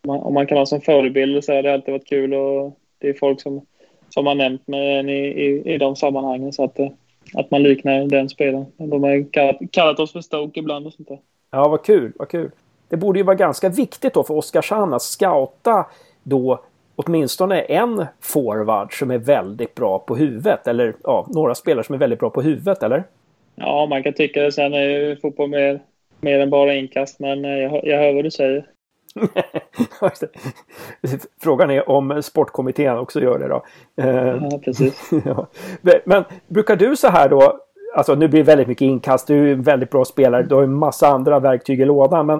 om 0.08 0.34
man 0.34 0.48
kan 0.48 0.58
ha 0.58 0.65
som 0.65 0.82
förebild 0.82 1.43
så 1.43 1.54
har 1.54 1.63
det 1.63 1.74
alltid 1.74 1.91
varit 1.91 2.10
kul 2.10 2.34
och 2.34 2.80
det 2.98 3.10
är 3.10 3.13
folk 3.13 3.41
som, 3.41 3.65
som 4.10 4.28
har 4.28 4.36
nämnt 4.36 4.67
mig 4.67 5.10
i, 5.10 5.46
i, 5.46 5.74
i 5.74 5.78
de 5.78 5.96
sammanhangen 5.96 6.54
så 6.54 6.63
att, 6.63 6.80
att 7.34 7.52
man 7.52 7.63
liknar 7.63 8.08
den 8.08 8.30
spelaren. 8.30 8.65
De 8.78 9.04
har 9.04 9.32
kallat, 9.32 9.58
kallat 9.72 10.00
oss 10.00 10.12
för 10.12 10.22
Stoke 10.22 10.60
ibland 10.60 10.88
och 10.88 10.93
sånt 10.93 11.08
där. 11.08 11.20
Ja, 11.52 11.67
vad 11.67 11.84
kul, 11.84 12.13
vad 12.15 12.30
kul. 12.30 12.52
Det 12.89 12.97
borde 12.97 13.19
ju 13.19 13.23
vara 13.23 13.36
ganska 13.36 13.69
viktigt 13.69 14.13
då 14.13 14.23
för 14.23 14.34
Oskarshamn 14.34 14.93
att 14.93 15.02
scouta 15.02 15.86
då 16.23 16.63
åtminstone 16.95 17.62
en 17.62 18.06
forward 18.21 19.00
som 19.00 19.12
är 19.12 19.17
väldigt 19.17 19.76
bra 19.76 20.00
på 20.00 20.15
huvudet. 20.15 20.67
Eller 20.67 20.95
ja, 21.04 21.28
några 21.30 21.56
spelare 21.56 21.84
som 21.84 21.95
är 21.95 22.00
väldigt 22.00 22.19
bra 22.19 22.30
på 22.30 22.41
huvudet, 22.41 22.84
eller? 22.84 23.04
Ja, 23.56 23.88
man 23.89 24.04
kan 24.04 24.13
tycka 24.13 24.41
det. 24.41 24.52
Sen 24.52 24.73
är 24.73 24.82
ju 24.82 25.15
fotboll 25.15 25.50
mer 25.50 25.80
mer 26.21 26.39
än 26.39 26.50
bara 26.50 26.73
inkast, 26.73 27.19
men 27.19 27.45
eh, 27.45 27.52
jag, 27.52 27.86
jag 27.86 27.97
hör 27.97 28.13
vad 28.13 28.23
du 28.23 28.32
säger. 28.32 28.65
Frågan 31.41 31.71
är 31.71 31.89
om 31.89 32.23
sportkommittén 32.23 32.97
också 32.97 33.21
gör 33.21 33.39
det 33.39 33.47
då. 33.47 33.65
Eh, 34.02 34.38
ja, 34.52 34.60
precis. 34.65 35.12
Men 36.06 36.23
brukar 36.47 36.76
du 36.76 36.95
så 36.95 37.08
här 37.08 37.30
då, 37.30 37.60
alltså 37.98 38.16
nu 38.16 38.28
blir 38.28 38.40
det 38.40 38.48
väldigt 38.48 38.68
mycket 38.68 38.86
inkast, 38.86 39.28
du 39.28 39.50
är 39.50 39.54
en 39.54 39.62
väldigt 39.62 39.90
bra 39.90 40.06
spelare, 40.06 40.44
du 40.44 40.56
har 40.56 40.64
en 40.64 40.74
massa 40.74 41.08
andra 41.08 41.40
verktyg 41.40 41.82
i 41.82 41.86
lådan, 41.86 42.26
men 42.26 42.40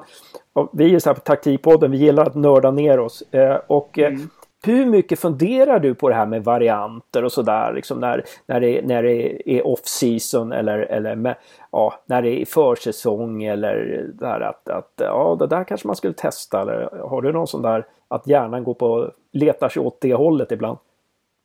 vi 0.74 0.96
är 0.96 1.00
så 1.00 1.10
här 1.10 1.14
på 1.14 1.22
taktikpodden, 1.22 1.92
vi 1.92 1.98
gillar 1.98 2.26
att 2.26 2.36
nörda 2.36 2.72
ner 2.72 3.00
oss. 3.00 3.24
Eh, 3.32 3.58
och 3.68 3.98
mm 3.98 4.30
hur 4.66 4.86
mycket 4.86 5.20
funderar 5.20 5.80
du 5.80 5.96
på 5.96 6.10
det 6.10 6.16
här 6.16 6.26
med 6.26 6.44
varianter 6.44 7.24
och 7.24 7.32
sådär 7.32 7.74
liksom 7.74 8.00
när, 8.00 8.24
när 8.46 8.60
det, 8.60 8.82
när 8.82 9.04
det 9.04 9.50
är 9.52 9.68
off-season 9.68 10.52
eller, 10.52 10.80
eller 10.80 11.16
med, 11.16 11.36
ja, 11.72 12.04
när 12.06 12.22
det 12.22 12.42
är 12.42 12.46
försäsong 12.46 13.44
eller 13.44 14.06
där 14.14 14.40
att, 14.40 14.70
att 14.70 14.94
ja, 14.96 15.36
det 15.40 15.48
där 15.48 15.64
kanske 15.64 15.88
man 15.88 15.96
skulle 15.96 16.14
testa 16.14 16.62
eller 16.62 16.90
har 17.10 17.22
du 17.22 17.32
någon 17.32 17.48
sån 17.48 17.62
där 17.62 17.86
att 18.08 18.28
hjärnan 18.28 18.64
går 18.64 18.74
på 18.74 19.12
letar 19.32 19.70
sig 19.70 19.82
åt 19.82 20.02
det 20.02 20.14
hållet 20.14 20.52
ibland? 20.52 20.78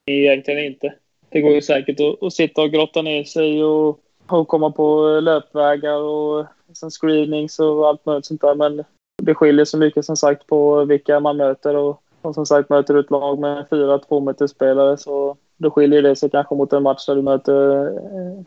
Egentligen 0.06 0.64
inte. 0.64 0.94
Det 1.32 1.40
går 1.40 1.52
ju 1.52 1.62
säkert 1.62 2.00
att, 2.00 2.22
att 2.22 2.32
sitta 2.32 2.62
och 2.62 2.70
grotta 2.70 3.02
ner 3.02 3.24
sig 3.24 3.64
och, 3.64 4.00
och 4.26 4.48
komma 4.48 4.70
på 4.70 5.20
löpvägar 5.20 6.00
och 6.00 6.46
sen 6.72 6.90
screenings 6.90 7.58
och 7.58 7.88
allt 7.88 8.06
möjligt 8.06 8.26
sånt 8.26 8.40
där 8.40 8.54
men 8.54 8.84
det 9.22 9.34
skiljer 9.34 9.64
så 9.64 9.78
mycket 9.78 10.04
som 10.04 10.16
sagt 10.16 10.46
på 10.46 10.84
vilka 10.84 11.20
man 11.20 11.36
möter 11.36 11.76
och 11.76 12.02
och 12.22 12.34
som 12.34 12.46
sagt, 12.46 12.70
möter 12.70 12.94
du 12.94 13.00
ett 13.00 13.10
lag 13.10 13.38
med 13.38 13.66
fyra 13.70 13.98
tvåmetersspelare 13.98 14.96
så 14.96 15.36
då 15.56 15.70
skiljer 15.70 16.02
det 16.02 16.16
sig 16.16 16.30
kanske 16.30 16.54
mot 16.54 16.72
en 16.72 16.82
match 16.82 17.06
där 17.06 17.16
du 17.16 17.22
möter 17.22 17.86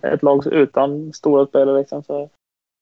eh, 0.03 0.13
ett 0.13 0.23
lag 0.23 0.47
utan 0.47 1.13
stora 1.13 1.45
spelare. 1.45 1.79
Liksom. 1.79 2.03
Så 2.03 2.19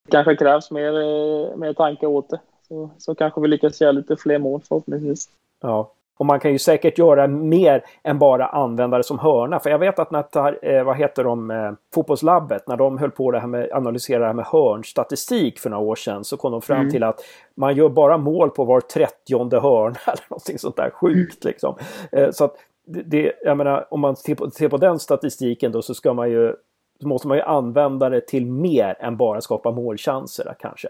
det 0.06 0.12
kanske 0.12 0.36
krävs 0.36 0.72
mer, 0.72 0.94
eh, 0.94 1.56
mer 1.56 1.74
tanke 1.74 2.08
åt 2.08 2.30
det. 2.30 2.40
så, 2.68 2.90
så 2.98 3.16
kanske 3.16 3.42
vi 3.42 3.48
lyckas 3.48 3.82
göra 3.82 3.92
lite 3.92 4.16
fler 4.16 4.40
mål 4.40 4.62
förhoppningsvis. 4.68 5.30
Ja, 5.62 5.92
och 6.18 6.26
man 6.26 6.40
kan 6.40 6.52
ju 6.52 6.60
säkert 6.60 6.98
göra 6.98 7.28
mer 7.28 7.84
än 8.04 8.20
bara 8.20 8.46
använda 8.48 8.98
det 8.98 9.04
som 9.04 9.20
hörna. 9.20 9.60
För 9.60 9.70
jag 9.70 9.80
vet 9.80 10.00
att 10.00 10.12
när, 10.12 10.66
eh, 10.66 10.84
vad 10.84 10.98
heter 10.98 11.24
de, 11.24 11.52
eh, 11.52 11.72
fotbollslabbet, 11.94 12.68
när 12.68 12.78
de 12.78 12.98
höll 12.98 13.12
på 13.12 13.32
det 13.32 13.40
här 13.40 13.48
med 13.48 13.70
analysera 13.72 14.20
det 14.20 14.26
här 14.26 14.34
med 14.34 14.46
hörnstatistik 14.46 15.60
för 15.60 15.70
några 15.70 15.84
år 15.84 15.96
sedan 15.96 16.24
så 16.24 16.38
kom 16.38 16.52
de 16.52 16.62
fram 16.62 16.80
mm. 16.80 16.92
till 16.92 17.04
att 17.04 17.20
man 17.56 17.76
gör 17.76 17.90
bara 17.90 18.18
mål 18.18 18.50
på 18.50 18.64
var 18.66 18.82
trettionde 18.82 19.60
hörna 19.60 19.96
eller 20.08 20.26
någonting 20.30 20.58
sånt 20.58 20.76
där 20.76 20.90
sjukt 20.90 21.44
liksom. 21.44 21.76
Eh, 22.12 22.32
så 22.32 22.46
att 22.46 22.56
det, 22.86 23.34
jag 23.42 23.58
menar, 23.58 23.88
om 23.90 24.00
man 24.00 24.16
ser 24.16 24.36
på, 24.36 24.52
ser 24.52 24.70
på 24.70 24.78
den 24.78 25.00
statistiken 25.00 25.72
då 25.72 25.82
så 25.82 25.94
ska 25.94 26.14
man 26.14 26.32
ju 26.32 26.56
måste 27.02 27.28
man 27.28 27.38
ju 27.38 27.44
använda 27.44 28.10
det 28.10 28.28
till 28.28 28.46
mer 28.46 28.96
än 29.00 29.18
bara 29.18 29.42
skapa 29.42 29.72
målchanser 29.72 30.56
kanske. 30.60 30.88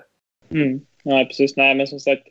Mm. 0.52 0.82
Ja, 1.04 1.26
precis. 1.26 1.58
Nej, 1.58 1.76
men 1.76 1.88
som 1.88 2.00
sagt, 2.00 2.28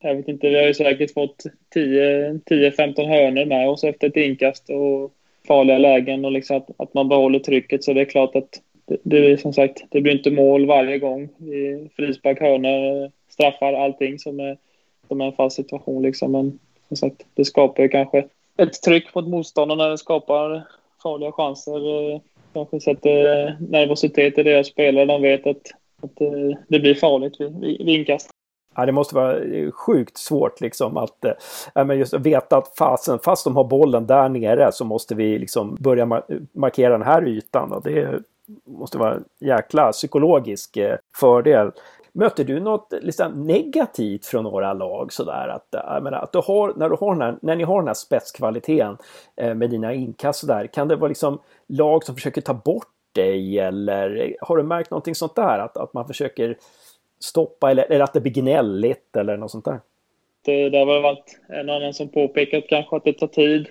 jag 0.00 0.14
vet 0.14 0.28
inte, 0.28 0.48
vi 0.48 0.58
har 0.58 0.66
ju 0.66 0.74
säkert 0.74 1.14
fått 1.14 1.42
10-15 1.74 3.06
hörnor 3.06 3.44
med 3.44 3.68
oss 3.68 3.84
efter 3.84 4.06
ett 4.06 4.16
inkast 4.16 4.70
och 4.70 5.12
farliga 5.46 5.78
lägen 5.78 6.24
och 6.24 6.32
liksom 6.32 6.56
att, 6.56 6.70
att 6.76 6.94
man 6.94 7.08
behåller 7.08 7.38
trycket. 7.38 7.84
Så 7.84 7.92
det 7.92 8.00
är 8.00 8.04
klart 8.04 8.36
att 8.36 8.60
det, 8.84 8.96
det 9.02 9.32
är 9.32 9.36
som 9.36 9.52
sagt, 9.52 9.84
det 9.90 10.00
blir 10.00 10.12
inte 10.12 10.30
mål 10.30 10.66
varje 10.66 10.98
gång. 10.98 11.28
Frispark, 11.96 12.40
hörnor, 12.40 13.10
straffar, 13.28 13.72
allting 13.72 14.18
som 14.18 14.40
är, 14.40 14.56
som 15.08 15.20
är 15.20 15.26
en 15.26 15.32
fast 15.32 15.56
situation 15.56 16.02
liksom. 16.02 16.32
Men 16.32 16.58
som 16.88 16.96
sagt, 16.96 17.26
det 17.34 17.44
skapar 17.44 17.82
ju 17.82 17.88
kanske 17.88 18.24
ett 18.56 18.82
tryck 18.82 19.14
mot 19.14 19.28
motståndarna. 19.28 19.88
Det 19.88 19.98
skapar 19.98 20.62
farliga 21.02 21.32
chanser. 21.32 21.80
Kanske 22.52 22.80
sätter 22.80 23.56
nervositet 23.70 24.38
i 24.38 24.42
deras 24.42 24.66
spelare. 24.66 25.04
De 25.04 25.22
vet 25.22 25.46
att, 25.46 25.70
att 26.02 26.20
eh, 26.20 26.58
det 26.68 26.80
blir 26.80 26.94
farligt 26.94 27.40
vid, 27.40 27.60
vid 27.60 27.88
inkast. 27.88 28.30
Ja, 28.74 28.86
det 28.86 28.92
måste 28.92 29.14
vara 29.14 29.38
eh, 29.38 29.70
sjukt 29.70 30.18
svårt 30.18 30.60
liksom 30.60 30.96
att 30.96 31.24
äh, 31.24 31.84
men 31.84 31.98
just 31.98 32.14
veta 32.14 32.56
att 32.56 32.74
fasen, 32.78 33.18
fast 33.18 33.44
de 33.44 33.56
har 33.56 33.64
bollen 33.64 34.06
där 34.06 34.28
nere 34.28 34.72
så 34.72 34.84
måste 34.84 35.14
vi 35.14 35.38
liksom 35.38 35.76
börja 35.80 36.06
mar 36.06 36.22
markera 36.52 36.92
den 36.92 37.02
här 37.02 37.28
ytan. 37.28 37.72
Och 37.72 37.82
det 37.82 38.22
måste 38.64 38.98
vara 38.98 39.14
en 39.14 39.24
jäkla 39.40 39.92
psykologisk 39.92 40.76
eh, 40.76 40.96
fördel. 41.16 41.72
Möter 42.12 42.44
du 42.44 42.60
något 42.60 42.92
liksom, 43.02 43.46
negativt 43.46 44.26
från 44.26 44.44
några 44.44 44.72
lag 44.72 45.12
sådär? 45.12 45.48
Att, 45.48 45.74
eh, 45.74 45.80
jag 45.84 46.02
menar, 46.02 46.18
att 46.18 46.32
du 46.32 46.38
har, 46.38 46.72
när, 46.76 46.88
du 46.88 46.96
har 47.00 47.12
den 47.12 47.22
här, 47.22 47.38
när 47.42 47.56
ni 47.56 47.64
har 47.64 47.78
den 47.78 47.86
här 47.86 47.94
spetskvaliteten 47.94 48.96
eh, 49.36 49.54
med 49.54 49.70
dina 49.70 49.94
inkast 49.94 50.46
där, 50.46 50.66
kan 50.66 50.88
det 50.88 50.96
vara 50.96 51.08
liksom 51.08 51.38
lag 51.66 52.04
som 52.04 52.14
försöker 52.14 52.40
ta 52.40 52.54
bort 52.54 52.88
dig 53.12 53.58
eller 53.58 54.36
har 54.40 54.56
du 54.56 54.62
märkt 54.62 54.90
någonting 54.90 55.14
sånt 55.14 55.34
där? 55.34 55.58
Att, 55.58 55.76
att 55.76 55.94
man 55.94 56.06
försöker 56.06 56.56
stoppa 57.20 57.70
eller, 57.70 57.92
eller 57.92 58.04
att 58.04 58.12
det 58.12 58.20
blir 58.20 58.32
gnälligt 58.32 59.16
eller 59.16 59.36
något 59.36 59.50
sånt 59.50 59.64
där? 59.64 59.80
Det, 60.44 60.70
det 60.70 60.78
har 60.78 60.86
väl 60.86 61.02
varit 61.02 61.40
en 61.48 61.70
annan 61.70 61.94
som 61.94 62.08
påpekat 62.08 62.64
kanske 62.68 62.96
att 62.96 63.04
det 63.04 63.12
tar 63.12 63.26
tid. 63.26 63.68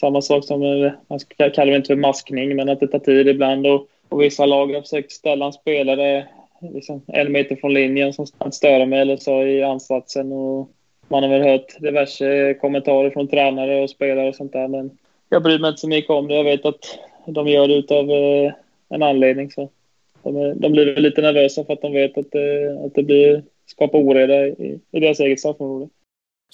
Samma 0.00 0.22
sak 0.22 0.44
som, 0.44 0.62
eh, 0.62 0.92
man 1.08 1.18
kallar 1.36 1.70
det 1.70 1.76
inte 1.76 1.86
för 1.86 1.96
maskning, 1.96 2.56
men 2.56 2.68
att 2.68 2.80
det 2.80 2.88
tar 2.88 2.98
tid 2.98 3.28
ibland. 3.28 3.66
Och, 3.66 3.86
och 4.08 4.22
vissa 4.22 4.46
lag 4.46 4.74
har 4.74 4.80
försökt 4.80 5.12
ställa 5.12 5.46
en 5.46 5.52
spelare 5.52 6.28
liksom 6.60 7.02
en 7.06 7.32
meter 7.32 7.56
från 7.56 7.74
linjen 7.74 8.12
som 8.12 8.26
att 8.38 8.54
störa 8.54 8.86
mig 8.86 9.00
eller 9.00 9.16
så 9.16 9.42
i 9.42 9.62
ansatsen. 9.62 10.32
Och 10.32 10.70
man 11.08 11.22
har 11.22 11.30
väl 11.30 11.42
hört 11.42 11.80
diverse 11.80 12.54
kommentarer 12.54 13.10
från 13.10 13.28
tränare 13.28 13.82
och 13.82 13.90
spelare 13.90 14.28
och 14.28 14.34
sånt 14.34 14.52
där. 14.52 14.68
Men 14.68 14.98
jag 15.28 15.42
bryr 15.42 15.58
mig 15.58 15.68
inte 15.68 15.80
så 15.80 15.88
mycket 15.88 16.10
om 16.10 16.28
det. 16.28 16.34
Jag 16.34 16.44
vet 16.44 16.64
att 16.64 16.98
de 17.26 17.48
gör 17.48 17.68
det 17.68 17.74
utav 17.74 18.10
eh, 18.10 18.52
en 18.88 19.02
anledning. 19.02 19.50
Så 19.50 19.68
de, 20.22 20.60
de 20.60 20.72
blir 20.72 20.96
lite 20.96 21.22
nervösa 21.22 21.64
för 21.64 21.72
att 21.72 21.82
de 21.82 21.92
vet 21.92 22.18
att 22.18 22.30
det, 22.32 22.78
att 22.86 22.94
det 22.94 23.02
blir, 23.02 23.42
skapar 23.66 23.98
oreda 23.98 24.46
i, 24.46 24.80
i 24.90 25.00
deras 25.00 25.20
eget 25.20 25.40
straffområde. 25.40 25.88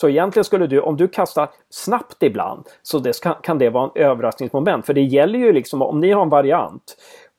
Så 0.00 0.09
egentligen 0.09 0.44
skulle 0.44 0.66
du, 0.66 0.81
om 0.81 0.96
du 0.96 1.09
kastar 1.09 1.48
snabbt 1.70 2.22
ibland, 2.22 2.66
så 2.83 2.98
det 2.98 3.20
kan, 3.20 3.35
kan 3.42 3.59
det 3.59 3.70
vara 3.70 3.85
en 3.85 4.02
överraskningsmoment. 4.02 4.87
För 4.87 4.94
det 4.94 5.02
gäller 5.02 5.38
ju 5.38 5.52
liksom, 5.52 5.83
om 5.83 6.00
ni 6.00 6.11
har 6.11 6.22
en 6.22 6.29
variant 6.29 6.96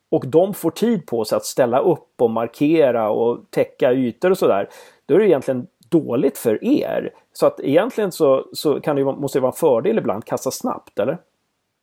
och 0.09 0.27
de 0.27 0.53
får 0.53 0.71
tid 0.71 1.05
på 1.05 1.25
sig 1.25 1.35
att 1.35 1.45
ställa 1.45 1.79
upp 1.79 2.21
och 2.21 2.29
markera 2.29 3.09
och 3.09 3.39
täcka 3.49 3.93
ytor 3.93 4.31
och 4.31 4.37
sådär. 4.37 4.69
Då 5.05 5.15
är 5.15 5.19
det 5.19 5.27
egentligen 5.27 5.67
dåligt 5.89 6.37
för 6.37 6.63
er. 6.63 7.13
Så 7.33 7.45
att 7.45 7.59
egentligen 7.59 8.11
så, 8.11 8.45
så 8.53 8.81
kan 8.81 8.95
det, 8.95 9.03
måste 9.03 9.37
det 9.37 9.41
vara 9.41 9.51
en 9.51 9.57
fördel 9.57 9.97
ibland 9.97 10.17
att 10.17 10.25
kasta 10.25 10.51
snabbt, 10.51 10.99
eller? 10.99 11.17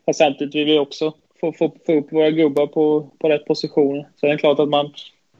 Fast 0.06 0.18
samtidigt 0.18 0.54
vill 0.54 0.66
vi 0.66 0.78
också 0.78 1.12
få, 1.52 1.68
få, 1.68 1.76
få 1.86 1.92
upp 1.92 2.12
våra 2.12 2.30
gubbar 2.30 2.66
på, 2.66 3.08
på 3.18 3.28
rätt 3.28 3.44
positioner. 3.44 4.08
Så 4.16 4.26
det 4.26 4.32
är 4.32 4.36
klart 4.36 4.58
att 4.58 4.68
man, 4.68 4.92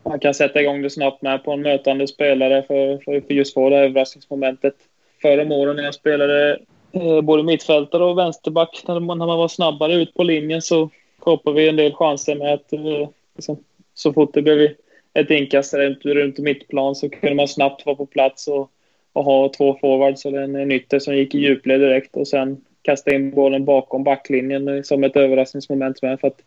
man 0.03 0.21
kan 0.21 0.35
sätta 0.35 0.61
igång 0.61 0.83
det 0.83 0.91
snabbt 0.91 1.23
med 1.23 1.45
på 1.45 1.53
en 1.53 1.63
mötande 1.63 2.07
spelare 2.07 2.63
för, 2.63 2.99
för, 2.99 3.21
för 3.21 3.35
just 3.35 3.55
få 3.55 3.71
det 3.71 3.77
här 3.77 3.83
överraskningsmomentet. 3.83 4.75
Förra 5.23 5.43
om 5.43 5.53
åren 5.53 5.77
när 5.77 5.83
jag 5.83 5.95
spelade 5.95 6.59
eh, 6.93 7.21
både 7.21 7.43
mittfältare 7.43 8.05
och 8.05 8.19
vänsterback, 8.19 8.85
när 8.89 9.01
man, 9.01 9.19
när 9.19 9.27
man 9.27 9.39
var 9.39 9.49
snabbare 9.49 9.95
ut 9.95 10.15
på 10.15 10.23
linjen 10.23 10.63
så 10.63 10.91
skapade 11.21 11.57
vi 11.57 11.69
en 11.69 11.77
del 11.77 11.93
chanser 11.93 12.35
med 12.35 12.55
att 12.55 12.73
eh, 12.73 13.09
liksom, 13.37 13.57
så 13.95 14.13
fort 14.13 14.35
det 14.35 14.43
blev 14.43 14.71
ett 15.15 15.31
inkast 15.31 15.75
runt, 15.75 16.05
runt 16.05 16.39
mittplan 16.39 16.95
så 16.95 17.09
kunde 17.09 17.35
man 17.35 17.49
snabbt 17.49 17.87
vara 17.87 17.97
på 17.97 18.07
plats 18.07 18.49
och, 18.49 18.71
och 19.13 19.25
ha 19.25 19.49
två 19.49 19.79
forwards 19.81 20.27
eller 20.27 20.43
en, 20.43 20.57
en 20.57 20.73
ytter 20.73 20.99
som 20.99 21.17
gick 21.17 21.35
i 21.35 21.39
djupled 21.39 21.81
direkt 21.81 22.17
och 22.17 22.29
sen 22.29 22.65
kasta 22.85 23.15
in 23.15 23.31
bollen 23.31 23.65
bakom 23.65 24.05
backlinjen 24.05 24.85
som 24.85 25.05
ett 25.05 25.17
överraskningsmoment 25.17 26.03
med. 26.03 26.21
För 26.21 26.29
att 26.29 26.43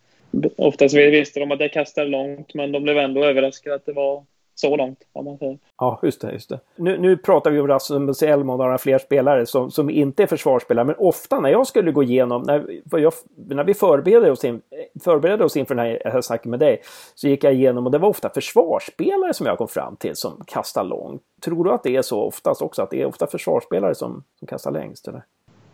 oftast 0.56 0.96
visste 0.96 1.40
de 1.40 1.52
att 1.52 1.60
det 1.60 1.70
kastade 1.70 2.08
långt, 2.08 2.54
men 2.54 2.72
de 2.72 2.84
blev 2.84 2.98
ändå 2.98 3.26
överraskade 3.26 3.76
att 3.76 3.86
det 3.86 3.94
var 3.94 4.24
så 4.60 4.76
långt. 4.76 5.00
Om 5.14 5.26
man 5.26 5.38
säger. 5.38 5.58
Ja, 5.78 6.00
just 6.04 6.22
det. 6.22 6.32
Just 6.32 6.50
det. 6.50 6.60
Nu, 6.76 6.98
nu 6.98 7.18
pratar 7.18 7.52
vi 7.52 7.60
om 7.60 7.68
Rasmus 7.68 8.24
Elm 8.24 8.50
och 8.50 8.58
några 8.58 8.78
fler 8.78 8.98
spelare 8.98 9.46
som, 9.46 9.72
som 9.72 9.90
inte 9.90 10.24
är 10.24 10.28
försvarsspelare, 10.28 10.86
men 10.86 10.96
ofta 10.98 11.40
när 11.40 11.50
jag 11.50 11.68
skulle 11.68 11.92
gå 11.92 12.04
igenom, 12.04 12.42
när, 12.42 12.82
jag, 12.92 13.14
när 13.36 13.64
vi 13.64 13.74
förberedde 13.74 14.32
oss, 14.32 14.46
in, 14.46 14.62
förberedde 15.04 15.46
oss 15.46 15.58
inför 15.58 15.76
den 15.76 15.86
här, 15.86 16.02
här 16.06 16.22
snacket 16.22 16.46
med 16.46 16.60
dig, 16.60 16.82
så 17.16 17.28
gick 17.28 17.44
jag 17.44 17.54
igenom 17.54 17.86
och 17.86 17.92
det 17.92 17.98
var 17.98 18.10
ofta 18.10 18.30
försvarsspelare 18.30 19.34
som 19.34 19.46
jag 19.46 19.58
kom 19.58 19.68
fram 19.68 19.96
till 19.96 20.16
som 20.16 20.44
kastar 20.48 20.84
långt. 20.84 21.22
Tror 21.42 21.64
du 21.64 21.72
att 21.72 21.84
det 21.84 21.96
är 21.96 22.02
så 22.02 22.22
oftast 22.22 22.62
också, 22.62 22.82
att 22.82 22.90
det 22.90 23.02
är 23.02 23.06
ofta 23.06 23.28
försvarsspelare 23.28 23.96
som, 23.96 24.24
som 24.40 24.48
kastar 24.48 24.72
längst? 24.72 25.08
Eller? 25.08 25.24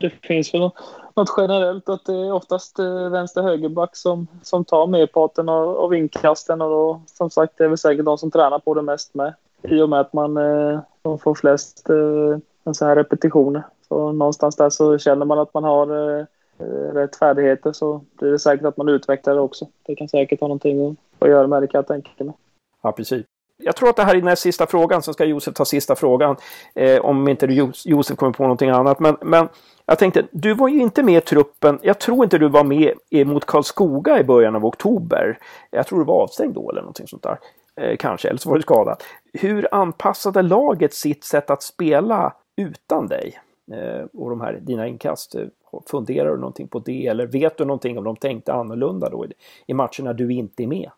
Det 0.03 0.27
finns 0.27 0.53
väl 0.53 0.69
något 1.15 1.33
generellt 1.37 1.89
att 1.89 2.05
det 2.05 2.13
är 2.13 2.31
oftast 2.31 2.79
eh, 2.79 3.09
vänster 3.09 3.41
högerback 3.41 3.95
som, 3.95 4.27
som 4.41 4.65
tar 4.65 4.87
merparten 4.87 5.49
av, 5.49 5.77
av 5.77 5.93
inkasten 5.93 6.61
och 6.61 6.69
då, 6.69 7.01
som 7.05 7.29
sagt 7.29 7.53
det 7.57 7.63
är 7.63 7.67
väl 7.67 7.77
säkert 7.77 8.05
de 8.05 8.17
som 8.17 8.31
tränar 8.31 8.59
på 8.59 8.73
det 8.73 8.81
mest 8.81 9.13
med. 9.13 9.33
I 9.61 9.81
och 9.81 9.89
med 9.89 9.99
att 9.99 10.13
man 10.13 10.37
eh, 10.37 10.79
får 11.17 11.35
flest 11.35 11.89
eh, 11.89 12.73
så 12.73 12.85
här 12.85 12.95
repetitioner. 12.95 13.63
Så 13.87 14.11
någonstans 14.11 14.55
där 14.55 14.69
så 14.69 14.97
känner 14.97 15.25
man 15.25 15.39
att 15.39 15.53
man 15.53 15.63
har 15.63 16.17
eh, 16.17 16.25
eh, 16.59 16.93
rätt 16.93 17.15
färdigheter 17.15 17.71
så 17.71 18.01
blir 18.19 18.31
det 18.31 18.39
säkert 18.39 18.65
att 18.65 18.77
man 18.77 18.89
utvecklar 18.89 19.35
det 19.35 19.41
också. 19.41 19.67
Det 19.83 19.95
kan 19.95 20.09
säkert 20.09 20.39
ha 20.39 20.47
någonting 20.47 20.91
att, 20.91 20.97
att 21.19 21.29
göra 21.29 21.47
med 21.47 21.63
det 21.63 21.67
kan 21.67 21.79
jag 21.79 21.87
tänka 21.87 22.23
mig. 22.23 22.33
Ja, 22.81 22.91
precis. 22.91 23.25
Jag 23.57 23.75
tror 23.75 23.89
att 23.89 23.95
det 23.95 24.03
här 24.03 24.15
är 24.15 24.21
den 24.21 24.37
sista 24.37 24.67
frågan, 24.67 25.03
sen 25.03 25.13
ska 25.13 25.25
Josef 25.25 25.53
ta 25.53 25.65
sista 25.65 25.95
frågan. 25.95 26.35
Eh, 26.75 27.05
om 27.05 27.27
inte 27.27 27.45
Josef 27.85 28.17
kommer 28.17 28.33
på 28.33 28.43
någonting 28.43 28.69
annat. 28.69 28.99
Men, 28.99 29.17
men 29.21 29.47
jag 29.85 29.99
tänkte, 29.99 30.25
du 30.31 30.53
var 30.53 30.67
ju 30.67 30.79
inte 30.79 31.03
med 31.03 31.17
i 31.17 31.21
truppen. 31.21 31.79
Jag 31.81 31.99
tror 31.99 32.23
inte 32.23 32.37
du 32.37 32.49
var 32.49 32.63
med 32.63 33.27
mot 33.27 33.45
Karlskoga 33.45 34.19
i 34.19 34.23
början 34.23 34.55
av 34.55 34.65
oktober. 34.65 35.37
Jag 35.71 35.87
tror 35.87 35.99
du 35.99 36.05
var 36.05 36.23
avstängd 36.23 36.55
då 36.55 36.69
eller 36.69 36.81
någonting 36.81 37.07
sånt 37.07 37.23
där. 37.23 37.37
Eh, 37.75 37.97
kanske, 37.97 38.29
eller 38.29 38.39
så 38.39 38.49
var 38.49 38.57
du 38.57 38.61
skadad. 38.61 39.03
Hur 39.33 39.67
anpassade 39.71 40.41
laget 40.41 40.93
sitt 40.93 41.23
sätt 41.23 41.49
att 41.49 41.63
spela 41.63 42.33
utan 42.57 43.07
dig? 43.07 43.39
Eh, 43.71 44.05
och 44.13 44.29
de 44.29 44.41
här 44.41 44.59
dina 44.61 44.87
inkast. 44.87 45.35
Eh, 45.35 45.45
funderar 45.91 46.31
du 46.31 46.37
någonting 46.37 46.67
på 46.67 46.79
det? 46.79 47.07
Eller 47.07 47.27
vet 47.27 47.57
du 47.57 47.65
någonting 47.65 47.97
om 47.97 48.03
de 48.03 48.15
tänkte 48.15 48.53
annorlunda 48.53 49.09
då 49.09 49.25
i 49.67 49.73
matcherna 49.73 50.13
du 50.13 50.33
inte 50.33 50.63
är 50.63 50.67
med? 50.67 50.89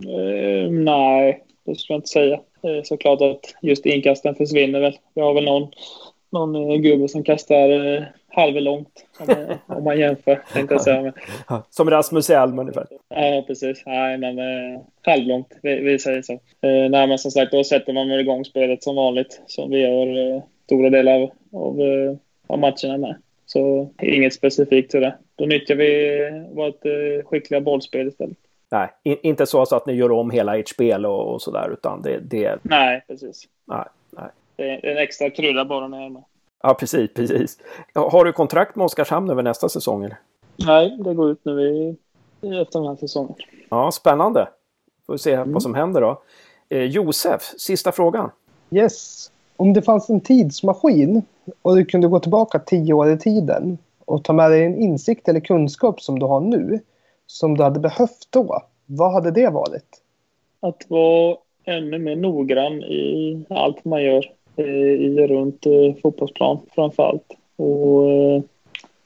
Uh, 0.00 0.70
nej, 0.70 1.44
det 1.66 1.74
skulle 1.74 1.94
jag 1.94 1.98
inte 1.98 2.08
säga. 2.08 2.40
Är 2.62 2.82
såklart 2.82 3.20
att 3.20 3.54
just 3.62 3.86
inkasten 3.86 4.34
försvinner 4.34 4.80
väl. 4.80 4.98
Vi 5.14 5.20
har 5.20 5.34
väl 5.34 5.44
någon 5.44 5.68
någon 6.34 6.70
eh, 6.70 6.76
gubbe 6.76 7.08
som 7.08 7.24
kastar 7.24 7.94
eh, 7.96 8.02
halvlångt 8.28 9.06
om, 9.18 9.56
om 9.76 9.84
man 9.84 9.98
jämför. 9.98 10.40
Tänkte 10.52 10.74
jag 10.74 10.82
säga. 10.82 11.12
Som 11.70 11.90
Rasmus 11.90 12.30
Elm 12.30 12.58
ungefär. 12.58 12.86
Ja, 13.08 13.44
precis. 13.46 13.82
Nej, 13.86 14.18
men 14.18 14.38
eh, 14.38 14.80
halvlångt. 15.02 15.58
Vi, 15.62 15.80
vi 15.80 15.98
säger 15.98 16.22
så. 16.22 16.32
Eh, 16.32 16.90
nej, 16.90 17.06
men 17.06 17.18
som 17.18 17.30
sagt, 17.30 17.52
då 17.52 17.64
sätter 17.64 17.92
man 17.92 18.08
väl 18.08 18.20
igång 18.20 18.44
spelet 18.44 18.82
som 18.82 18.96
vanligt. 18.96 19.42
Som 19.46 19.70
vi 19.70 19.80
gör 19.80 20.34
eh, 20.34 20.42
stora 20.64 20.90
delar 20.90 21.14
av, 21.14 21.30
av, 21.52 21.80
eh, 21.80 22.16
av 22.46 22.58
matcherna 22.58 22.98
med. 22.98 23.16
Så 23.46 23.90
inget 24.02 24.34
specifikt 24.34 24.90
till 24.90 25.00
det. 25.00 25.14
Då 25.36 25.44
nyttjar 25.44 25.74
vi 25.74 26.20
vårt 26.52 26.84
eh, 26.84 27.24
skickliga 27.24 27.60
bollspel 27.60 28.08
istället. 28.08 28.38
Nej, 28.70 28.90
in, 29.02 29.16
inte 29.22 29.46
så, 29.46 29.66
så 29.66 29.76
att 29.76 29.86
ni 29.86 29.92
gör 29.92 30.12
om 30.12 30.30
hela 30.30 30.58
ert 30.58 30.68
spel 30.68 31.06
och, 31.06 31.32
och 31.32 31.42
sådär, 31.42 31.70
utan 31.72 32.02
det, 32.02 32.18
det... 32.18 32.58
Nej, 32.62 33.04
precis. 33.08 33.48
Nej, 33.64 33.84
nej. 34.10 34.28
Det 34.56 34.62
är 34.62 34.90
en 34.92 34.98
extra 34.98 35.30
krydda 35.30 35.64
bara 35.64 35.88
när 35.88 35.98
jag 35.98 36.06
är 36.06 36.10
med. 36.10 36.24
Ja, 36.62 36.74
precis, 36.74 37.14
precis. 37.14 37.58
Har 37.94 38.24
du 38.24 38.32
kontrakt 38.32 38.76
med 38.76 38.84
Oskarshamn 38.84 39.30
över 39.30 39.42
nästa 39.42 39.68
säsong? 39.68 40.04
Eller? 40.04 40.18
Nej, 40.56 40.96
det 41.04 41.14
går 41.14 41.30
ut 41.30 41.44
nu 41.44 41.62
i, 41.62 41.96
efter 42.60 42.78
den 42.78 42.88
här 42.88 42.96
säsongen. 42.96 43.34
Ja, 43.68 43.90
spännande. 43.92 44.48
Får 45.06 45.12
vi 45.12 45.18
se 45.18 45.32
mm. 45.32 45.52
vad 45.52 45.62
som 45.62 45.74
händer 45.74 46.00
då. 46.00 46.22
Eh, 46.68 46.82
Josef, 46.82 47.42
sista 47.42 47.92
frågan. 47.92 48.30
Yes. 48.70 49.30
Om 49.56 49.72
det 49.72 49.82
fanns 49.82 50.10
en 50.10 50.20
tidsmaskin 50.20 51.22
och 51.62 51.76
du 51.76 51.84
kunde 51.84 52.08
gå 52.08 52.20
tillbaka 52.20 52.58
tio 52.58 52.94
år 52.94 53.10
i 53.10 53.18
tiden 53.18 53.78
och 54.04 54.24
ta 54.24 54.32
med 54.32 54.50
dig 54.50 54.64
en 54.64 54.76
insikt 54.76 55.28
eller 55.28 55.40
kunskap 55.40 56.00
som 56.00 56.18
du 56.18 56.26
har 56.26 56.40
nu 56.40 56.80
som 57.34 57.56
du 57.56 57.62
hade 57.62 57.80
behövt 57.80 58.28
då, 58.30 58.62
vad 58.86 59.12
hade 59.12 59.30
det 59.30 59.50
varit? 59.50 60.02
Att 60.60 60.84
vara 60.88 61.36
ännu 61.64 61.98
mer 61.98 62.16
noggrann 62.16 62.82
i 62.82 63.44
allt 63.50 63.84
man 63.84 64.02
gör 64.02 64.32
eh, 64.56 64.64
i 64.66 65.26
runt 65.26 65.66
eh, 65.66 65.94
fotbollsplan 66.02 66.60
framför 66.74 67.02
allt. 67.02 67.36
Och 67.56 68.10
eh, 68.10 68.42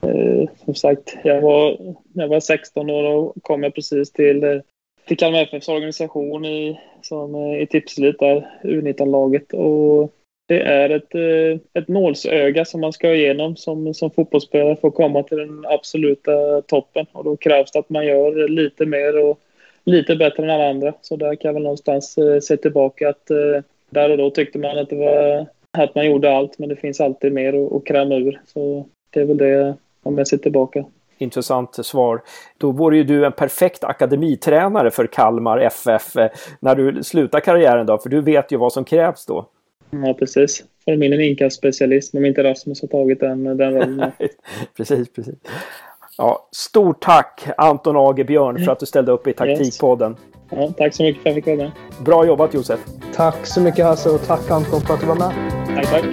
eh, 0.02 0.48
som 0.64 0.74
sagt, 0.74 1.16
jag 1.24 1.40
var, 1.40 1.76
när 2.12 2.24
jag 2.24 2.28
var 2.28 2.40
16 2.40 2.90
år 2.90 3.04
och 3.04 3.34
kom 3.42 3.62
jag 3.62 3.74
precis 3.74 4.12
till, 4.12 4.62
till 5.06 5.16
Kalmar 5.16 5.42
FFs 5.42 5.68
organisation 5.68 6.44
i, 6.44 6.80
som, 7.02 7.36
i 7.36 7.66
Tipselit, 7.66 8.20
U19-laget. 8.62 9.52
Och 9.52 10.12
det 10.48 10.62
är 10.62 10.90
ett, 10.90 11.14
eh, 11.14 11.80
ett 11.82 11.88
nålsöga 11.88 12.64
som 12.64 12.80
man 12.80 12.92
ska 12.92 13.14
igenom 13.14 13.56
som, 13.56 13.94
som 13.94 14.10
fotbollsspelare 14.10 14.76
för 14.76 14.88
att 14.88 14.94
komma 14.94 15.22
till 15.22 15.38
den 15.38 15.64
absoluta 15.66 16.62
toppen. 16.62 17.06
Och 17.12 17.24
då 17.24 17.36
krävs 17.36 17.72
det 17.72 17.78
att 17.78 17.90
man 17.90 18.06
gör 18.06 18.48
lite 18.48 18.86
mer 18.86 19.24
och 19.24 19.38
lite 19.84 20.16
bättre 20.16 20.42
än 20.42 20.50
alla 20.50 20.70
andra. 20.70 20.92
Så 21.00 21.16
där 21.16 21.34
kan 21.34 21.48
jag 21.48 21.52
väl 21.52 21.62
någonstans 21.62 22.18
eh, 22.18 22.40
se 22.40 22.56
tillbaka 22.56 23.08
att 23.08 23.30
eh, 23.30 23.62
där 23.90 24.10
och 24.10 24.18
då 24.18 24.30
tyckte 24.30 24.58
man 24.58 24.78
att 24.78 24.90
det 24.90 24.96
var 24.96 25.46
att 25.70 25.94
man 25.94 26.06
gjorde 26.06 26.36
allt, 26.36 26.58
men 26.58 26.68
det 26.68 26.76
finns 26.76 27.00
alltid 27.00 27.32
mer 27.32 27.76
att 27.76 27.86
kräma 27.86 28.14
ur. 28.14 28.40
Så 28.46 28.86
det 29.10 29.20
är 29.20 29.24
väl 29.24 29.36
det 29.36 29.74
om 30.02 30.18
jag 30.18 30.28
ser 30.28 30.38
tillbaka. 30.38 30.84
Intressant 31.18 31.86
svar. 31.86 32.22
Då 32.58 32.70
vore 32.70 32.96
ju 32.96 33.04
du 33.04 33.26
en 33.26 33.32
perfekt 33.32 33.84
akademitränare 33.84 34.90
för 34.90 35.06
Kalmar 35.06 35.58
FF 35.58 36.14
när 36.60 36.74
du 36.74 37.02
slutar 37.02 37.40
karriären 37.40 37.86
då, 37.86 37.98
för 37.98 38.08
du 38.08 38.20
vet 38.20 38.52
ju 38.52 38.56
vad 38.56 38.72
som 38.72 38.84
krävs 38.84 39.26
då. 39.26 39.46
Ja, 39.90 40.14
precis. 40.14 40.64
Får 40.84 40.92
de 40.92 41.02
in 41.02 41.12
en 41.12 41.20
inkastspecialist 41.20 42.14
om 42.14 42.24
inte 42.24 42.44
Rasmus 42.44 42.80
har 42.80 42.88
tagit 42.88 43.20
den, 43.20 43.46
eh, 43.46 43.54
den 43.54 43.74
rollen. 43.74 44.12
precis, 44.76 45.12
precis. 45.12 45.34
Ja, 46.18 46.48
stort 46.52 47.02
tack 47.02 47.48
Anton 47.56 47.96
Age 47.96 48.26
Björn 48.26 48.64
för 48.64 48.72
att 48.72 48.80
du 48.80 48.86
ställde 48.86 49.12
upp 49.12 49.26
i 49.26 49.32
Taktikpodden. 49.32 50.16
Ja, 50.50 50.72
tack 50.76 50.94
så 50.94 51.02
mycket 51.02 51.22
för 51.22 51.30
att 51.30 51.36
jag 51.36 51.44
fick 51.44 51.46
vara 51.46 51.56
med. 51.56 51.70
Bra 52.04 52.26
jobbat 52.26 52.54
Josef. 52.54 52.80
Tack 53.14 53.46
så 53.46 53.60
mycket 53.60 53.84
Hasse 53.84 54.10
och 54.10 54.26
tack 54.26 54.50
Anton 54.50 54.80
för 54.80 54.94
att 54.94 55.00
du 55.00 55.06
var 55.06 55.14
med. 55.14 55.32
Tack, 55.74 55.90
tack. 55.90 56.04